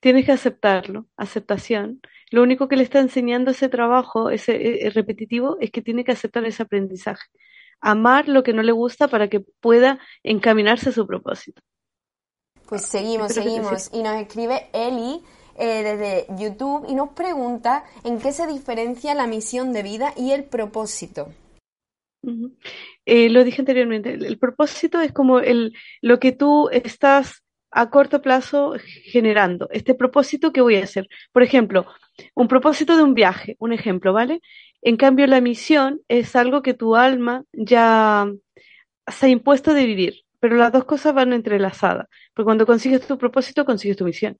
Tienes 0.00 0.26
que 0.26 0.32
aceptarlo, 0.32 1.06
aceptación. 1.16 2.00
Lo 2.32 2.42
único 2.42 2.66
que 2.66 2.74
le 2.74 2.82
está 2.82 2.98
enseñando 2.98 3.52
ese 3.52 3.68
trabajo, 3.68 4.30
ese, 4.30 4.56
e, 4.56 4.86
e, 4.88 4.90
repetitivo, 4.90 5.58
es 5.60 5.70
que 5.70 5.80
tiene 5.80 6.02
que 6.02 6.10
aceptar 6.10 6.44
ese 6.44 6.64
aprendizaje 6.64 7.28
amar 7.82 8.28
lo 8.28 8.42
que 8.42 8.54
no 8.54 8.62
le 8.62 8.72
gusta 8.72 9.08
para 9.08 9.28
que 9.28 9.40
pueda 9.40 9.98
encaminarse 10.22 10.88
a 10.88 10.92
su 10.92 11.06
propósito. 11.06 11.60
Pues 12.66 12.86
seguimos, 12.86 13.32
seguimos. 13.32 13.90
Y 13.92 14.02
nos 14.02 14.14
escribe 14.14 14.68
Eli 14.72 15.20
eh, 15.58 15.82
desde 15.82 16.26
YouTube 16.38 16.86
y 16.88 16.94
nos 16.94 17.10
pregunta 17.10 17.84
en 18.04 18.18
qué 18.18 18.32
se 18.32 18.46
diferencia 18.46 19.14
la 19.14 19.26
misión 19.26 19.74
de 19.74 19.82
vida 19.82 20.14
y 20.16 20.30
el 20.30 20.44
propósito. 20.44 21.28
Eh, 23.04 23.28
lo 23.28 23.42
dije 23.44 23.60
anteriormente, 23.60 24.14
el, 24.14 24.38
propósito 24.38 25.00
es 25.00 25.12
como 25.12 25.40
el, 25.40 25.74
lo 26.00 26.20
que 26.20 26.30
tú 26.32 26.68
estás 26.70 27.42
a 27.72 27.90
corto 27.90 28.22
plazo 28.22 28.74
generando. 28.78 29.68
Este 29.70 29.94
propósito 29.94 30.52
que 30.52 30.60
voy 30.60 30.76
a 30.76 30.84
hacer. 30.84 31.08
Por 31.32 31.42
ejemplo, 31.42 31.86
un 32.34 32.46
propósito 32.46 32.96
de 32.96 33.02
un 33.02 33.14
viaje, 33.14 33.56
un 33.58 33.72
ejemplo, 33.72 34.12
¿vale? 34.12 34.40
En 34.82 34.96
cambio, 34.96 35.26
la 35.28 35.40
misión 35.40 36.02
es 36.08 36.34
algo 36.34 36.62
que 36.62 36.74
tu 36.74 36.96
alma 36.96 37.44
ya 37.52 38.30
se 39.06 39.26
ha 39.26 39.28
impuesto 39.28 39.74
de 39.74 39.86
vivir, 39.86 40.24
pero 40.40 40.56
las 40.56 40.72
dos 40.72 40.84
cosas 40.84 41.14
van 41.14 41.32
entrelazadas, 41.32 42.08
porque 42.34 42.46
cuando 42.46 42.66
consigues 42.66 43.06
tu 43.06 43.16
propósito, 43.16 43.64
consigues 43.64 43.96
tu 43.96 44.04
misión. 44.04 44.36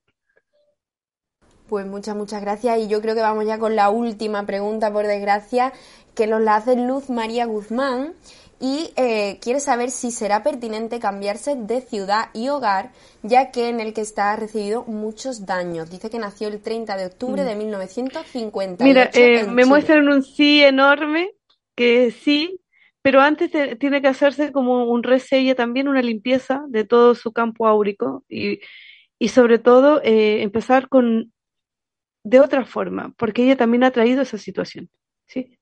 Pues 1.69 1.87
muchas, 1.87 2.17
muchas 2.17 2.43
gracias. 2.43 2.81
Y 2.81 2.89
yo 2.89 3.01
creo 3.01 3.15
que 3.15 3.23
vamos 3.23 3.47
ya 3.47 3.59
con 3.59 3.77
la 3.77 3.89
última 3.89 4.45
pregunta, 4.45 4.93
por 4.93 5.07
desgracia, 5.07 5.73
que 6.15 6.27
nos 6.27 6.43
la 6.43 6.57
hace 6.57 6.77
Luz 6.77 7.09
María 7.09 7.47
Guzmán 7.47 8.15
y 8.63 8.93
eh, 8.95 9.41
quiere 9.43 9.59
saber 9.59 9.91
si 9.91 10.13
será 10.13 10.45
pertinente 10.45 11.01
cambiarse 11.01 11.57
de 11.57 11.81
ciudad 11.81 12.31
y 12.33 12.49
hogar, 12.49 12.93
ya 13.25 13.51
que 13.51 13.69
en 13.69 13.81
el 13.81 13.93
que 13.93 14.03
está 14.03 14.33
ha 14.33 14.37
recibido 14.37 14.85
muchos 14.85 15.47
daños. 15.47 15.91
Dice 15.91 16.11
que 16.11 16.21
nació 16.21 16.47
el 16.47 16.63
30 16.63 16.97
de 16.97 17.07
octubre 17.07 17.43
mm. 17.43 17.45
de 17.45 17.57
1950. 17.57 18.85
Mira, 18.85 19.11
eh, 19.15 19.49
me 19.49 19.65
muestran 19.65 20.09
un 20.09 20.23
sí 20.23 20.63
enorme, 20.63 21.33
que 21.75 22.13
sí, 22.13 22.61
pero 23.03 23.21
antes 23.21 23.51
tiene 23.81 24.01
que 24.01 24.07
hacerse 24.07 24.53
como 24.53 24.85
un 24.85 25.03
resello 25.03 25.57
también, 25.57 25.89
una 25.89 26.01
limpieza 26.01 26.63
de 26.69 26.85
todo 26.85 27.17
su 27.17 27.33
campo 27.33 27.67
áurico 27.67 28.25
y, 28.29 28.61
y 29.19 29.29
sobre 29.31 29.59
todo 29.59 30.01
eh, 30.05 30.41
empezar 30.43 30.89
con 30.89 31.33
de 32.23 32.39
otra 32.39 32.65
forma, 32.65 33.13
porque 33.17 33.43
ella 33.43 33.57
también 33.57 33.83
ha 33.83 33.91
traído 33.91 34.23
esa 34.23 34.39
situación. 34.39 34.89
¿sí? 35.27 35.59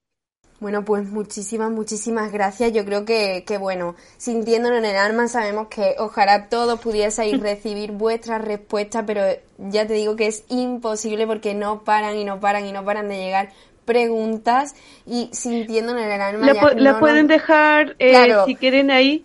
Bueno, 0.60 0.84
pues 0.84 1.08
muchísimas, 1.08 1.70
muchísimas 1.70 2.30
gracias. 2.30 2.72
Yo 2.72 2.84
creo 2.84 3.06
que, 3.06 3.44
que, 3.46 3.56
bueno, 3.56 3.96
sintiéndonos 4.18 4.78
en 4.78 4.84
el 4.84 4.96
alma, 4.96 5.26
sabemos 5.26 5.68
que 5.68 5.94
ojalá 5.98 6.48
todos 6.48 6.78
pudieseis 6.80 7.40
recibir 7.40 7.92
vuestras 7.92 8.44
respuestas, 8.44 9.04
pero 9.06 9.22
ya 9.58 9.86
te 9.86 9.94
digo 9.94 10.16
que 10.16 10.26
es 10.26 10.44
imposible 10.48 11.26
porque 11.26 11.54
no 11.54 11.82
paran 11.82 12.14
y 12.16 12.24
no 12.24 12.40
paran 12.40 12.66
y 12.66 12.72
no 12.72 12.84
paran 12.84 13.08
de 13.08 13.16
llegar 13.16 13.48
preguntas 13.86 14.74
y 15.06 15.30
sintiéndonos 15.32 16.02
en 16.02 16.12
el 16.12 16.20
alma. 16.20 16.52
La, 16.76 17.00
pueden 17.00 17.26
dejar 17.26 17.96
eh, 17.98 18.34
si 18.44 18.54
quieren 18.54 18.90
ahí. 18.90 19.24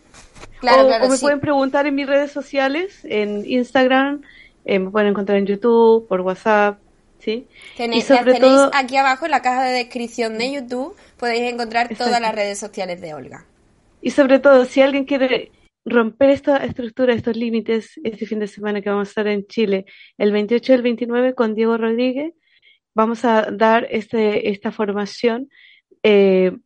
Claro, 0.60 0.88
o, 1.06 1.10
me 1.10 1.18
pueden 1.18 1.42
preguntar 1.42 1.86
en 1.86 1.96
mis 1.96 2.08
redes 2.08 2.32
sociales, 2.32 3.02
en 3.04 3.44
Instagram, 3.46 4.22
eh, 4.64 4.80
me 4.80 4.90
pueden 4.90 5.10
encontrar 5.10 5.38
en 5.38 5.46
YouTube, 5.46 6.08
por 6.08 6.22
WhatsApp, 6.22 6.80
¿sí? 7.20 7.48
Tenéis, 7.78 8.04
y 8.04 8.08
sobre 8.08 8.40
todo... 8.40 8.72
aquí 8.74 8.98
abajo 8.98 9.26
en 9.26 9.32
la 9.32 9.42
caja 9.42 9.64
de 9.64 9.74
descripción 9.74 10.38
de 10.38 10.52
YouTube 10.52 10.96
podéis 11.18 11.52
encontrar 11.52 11.96
todas 11.96 12.22
las 12.22 12.34
redes 12.34 12.60
sociales 12.60 13.02
de 13.02 13.14
Olga. 13.14 13.46
Y 14.02 14.12
sobre 14.12 14.40
todo, 14.40 14.66
si 14.66 14.82
alguien 14.82 15.06
quiere 15.06 15.52
romper 15.86 16.32
esta 16.32 16.58
estructura, 16.58 17.14
estos 17.14 17.36
límites, 17.36 18.00
este 18.04 18.26
fin 18.26 18.40
de 18.40 18.48
semana 18.48 18.82
que 18.82 18.90
vamos 18.90 19.08
a 19.08 19.12
estar 19.12 19.28
en 19.28 19.46
Chile, 19.48 19.86
el 20.18 20.32
28 20.32 20.72
y 20.72 20.76
el 20.76 20.82
29 20.82 21.36
con 21.36 21.56
Diego 21.56 21.78
Rodríguez, 21.78 22.34
vamos 22.94 23.26
a 23.26 23.50
dar 23.52 23.88
este, 23.90 24.50
esta 24.50 24.72
formación. 24.72 25.50
Eh, 26.04 26.58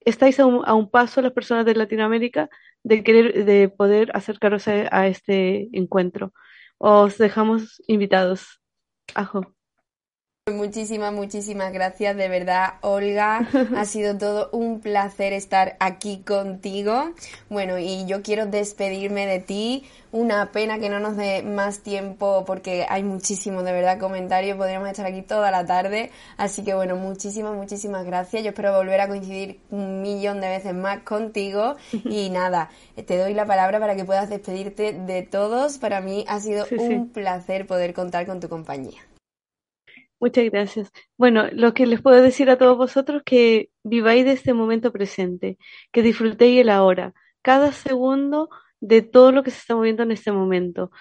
estáis 0.00 0.40
a 0.40 0.46
un, 0.46 0.62
a 0.64 0.74
un, 0.74 0.90
paso 0.90 1.20
las 1.22 1.32
personas 1.32 1.66
de 1.66 1.74
Latinoamérica 1.74 2.48
de 2.82 3.02
querer, 3.02 3.44
de 3.44 3.68
poder 3.68 4.10
acercaros 4.14 4.68
a, 4.68 4.88
a 4.90 5.06
este 5.06 5.68
encuentro. 5.72 6.32
Os 6.78 7.18
dejamos 7.18 7.82
invitados. 7.86 8.60
Ajo. 9.14 9.54
Muchísimas, 10.50 11.12
muchísimas 11.12 11.72
gracias, 11.72 12.16
de 12.16 12.28
verdad, 12.28 12.74
Olga. 12.80 13.48
Ha 13.76 13.84
sido 13.84 14.18
todo 14.18 14.50
un 14.50 14.80
placer 14.80 15.32
estar 15.32 15.76
aquí 15.78 16.18
contigo. 16.26 17.12
Bueno, 17.48 17.78
y 17.78 18.06
yo 18.06 18.22
quiero 18.22 18.46
despedirme 18.46 19.24
de 19.28 19.38
ti. 19.38 19.84
Una 20.10 20.50
pena 20.50 20.80
que 20.80 20.88
no 20.88 20.98
nos 20.98 21.16
dé 21.16 21.44
más 21.44 21.84
tiempo 21.84 22.42
porque 22.44 22.86
hay 22.88 23.04
muchísimos, 23.04 23.62
de 23.62 23.70
verdad, 23.70 24.00
comentarios. 24.00 24.56
Podríamos 24.56 24.88
estar 24.88 25.06
aquí 25.06 25.22
toda 25.22 25.52
la 25.52 25.64
tarde. 25.64 26.10
Así 26.36 26.64
que, 26.64 26.74
bueno, 26.74 26.96
muchísimas, 26.96 27.54
muchísimas 27.54 28.04
gracias. 28.04 28.42
Yo 28.42 28.48
espero 28.48 28.76
volver 28.76 29.00
a 29.00 29.06
coincidir 29.06 29.60
un 29.70 30.02
millón 30.02 30.40
de 30.40 30.48
veces 30.48 30.74
más 30.74 31.04
contigo. 31.04 31.76
Y 32.04 32.30
nada, 32.30 32.68
te 33.06 33.16
doy 33.16 33.32
la 33.32 33.46
palabra 33.46 33.78
para 33.78 33.94
que 33.94 34.04
puedas 34.04 34.28
despedirte 34.28 34.92
de 34.92 35.22
todos. 35.22 35.78
Para 35.78 36.00
mí 36.00 36.24
ha 36.26 36.40
sido 36.40 36.66
un 36.76 37.10
placer 37.10 37.64
poder 37.68 37.94
contar 37.94 38.26
con 38.26 38.40
tu 38.40 38.48
compañía. 38.48 38.98
Muchas 40.22 40.44
gracias. 40.52 40.92
Bueno, 41.18 41.48
lo 41.50 41.74
que 41.74 41.84
les 41.84 42.00
puedo 42.00 42.22
decir 42.22 42.48
a 42.48 42.56
todos 42.56 42.78
vosotros 42.78 43.22
que 43.26 43.70
viváis 43.82 44.24
de 44.24 44.30
este 44.30 44.52
momento 44.54 44.92
presente, 44.92 45.58
que 45.90 46.00
disfrutéis 46.00 46.60
el 46.60 46.68
ahora, 46.70 47.12
cada 47.42 47.72
segundo 47.72 48.48
de 48.78 49.02
todo 49.02 49.32
lo 49.32 49.42
que 49.42 49.50
se 49.50 49.58
está 49.58 49.74
moviendo 49.74 50.04
en 50.04 50.12
este 50.12 50.30
momento. 50.30 50.92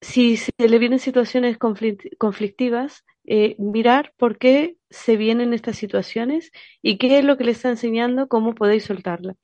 Si 0.00 0.36
se 0.36 0.52
le 0.58 0.78
vienen 0.78 1.00
situaciones 1.00 1.58
conflictivas, 1.58 3.04
eh, 3.24 3.56
mirar 3.58 4.14
por 4.16 4.38
qué 4.38 4.76
se 4.90 5.16
vienen 5.16 5.54
estas 5.54 5.76
situaciones 5.76 6.52
y 6.82 6.98
qué 6.98 7.18
es 7.18 7.24
lo 7.24 7.36
que 7.36 7.44
le 7.44 7.52
está 7.52 7.68
enseñando, 7.68 8.28
cómo 8.28 8.54
podéis 8.54 8.84
soltarla. 8.84 9.34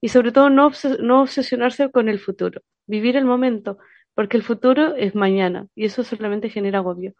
Y 0.00 0.10
sobre 0.10 0.30
todo 0.30 0.48
no, 0.48 0.70
no 1.00 1.22
obsesionarse 1.22 1.90
con 1.90 2.08
el 2.08 2.20
futuro, 2.20 2.60
vivir 2.86 3.16
el 3.16 3.24
momento, 3.24 3.78
porque 4.14 4.36
el 4.36 4.44
futuro 4.44 4.94
es 4.94 5.16
mañana 5.16 5.66
y 5.74 5.86
eso 5.86 6.04
solamente 6.04 6.50
genera 6.50 6.78
agobio. 6.78 7.14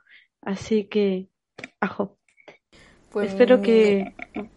Así 0.45 0.85
que, 0.85 1.29
ajo. 1.81 2.19
Pues 3.11 3.31
Espero 3.31 3.63
que 3.63 4.15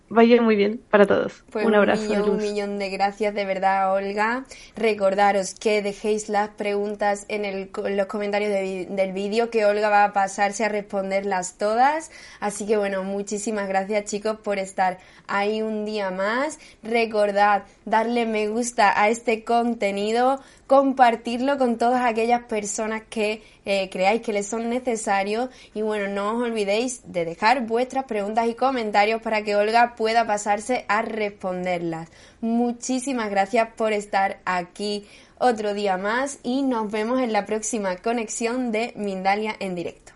vaya 0.10 0.41
muy 0.41 0.55
bien 0.55 0.80
para 0.89 1.05
todos. 1.05 1.43
Pues 1.51 1.66
un 1.66 1.76
abrazo. 1.76 2.03
Un 2.03 2.10
millón, 2.10 2.30
un 2.30 2.38
millón 2.38 2.80
de 2.80 2.89
gracias 2.89 3.34
de 3.34 3.45
verdad, 3.45 3.93
Olga. 3.93 4.45
Recordaros 4.76 5.53
que 5.53 5.82
dejéis 5.82 6.30
las 6.30 6.49
preguntas 6.49 7.26
en, 7.28 7.45
el, 7.45 7.70
los 7.95 8.05
comentarios 8.08 8.51
del 8.51 9.14
vídeo, 9.14 9.49
que 9.49 9.66
Olga 9.66 9.89
va 9.89 10.03
a 10.05 10.14
pasarse 10.14 10.66
a 10.66 10.70
responderlas 10.70 11.58
todas. 11.58 12.12
Así 12.39 12.66
que 12.66 12.78
bueno, 12.78 13.03
muchísimas 13.03 13.68
gracias 13.68 14.05
chicos 14.05 14.38
por 14.43 14.60
estar 14.60 14.97
ahí 15.28 15.62
un 15.62 15.86
día 15.86 16.12
más. 16.12 16.60
Recordad 16.84 17.64
darle 17.86 18.26
me 18.26 18.47
gusta 18.47 18.99
a 18.99 19.10
este 19.10 19.43
contenido, 19.43 20.39
compartirlo 20.68 21.58
con 21.58 21.78
todas 21.78 22.03
aquellas 22.03 22.43
personas 22.43 23.03
que 23.10 23.41
eh, 23.66 23.89
creáis 23.89 24.22
que 24.22 24.32
les 24.32 24.47
son 24.47 24.70
necesarios 24.70 25.49
y 25.74 25.82
bueno, 25.82 26.08
no 26.08 26.38
os 26.38 26.43
olvidéis 26.43 27.01
de 27.12 27.26
dejar 27.26 27.66
vuestras 27.66 28.05
preguntas 28.05 28.47
y 28.47 28.53
comentarios 28.53 29.22
para 29.22 29.43
que 29.43 29.55
Olga 29.55 29.95
pueda 29.98 30.26
pasarse 30.26 30.86
a 30.88 31.02
responderlas. 31.02 32.10
Muchísimas 32.39 33.30
gracias 33.30 33.70
por 33.76 33.91
estar 33.91 34.39
aquí 34.45 35.06
otro 35.39 35.74
día 35.74 35.98
más 35.98 36.39
y 36.43 36.62
nos 36.62 36.89
vemos 36.89 37.20
en 37.20 37.34
la 37.34 37.45
próxima 37.45 37.98
conexión 37.98 38.72
de 38.72 38.93
Mindalia 38.95 39.56
en 39.60 39.76
directo. 39.76 40.14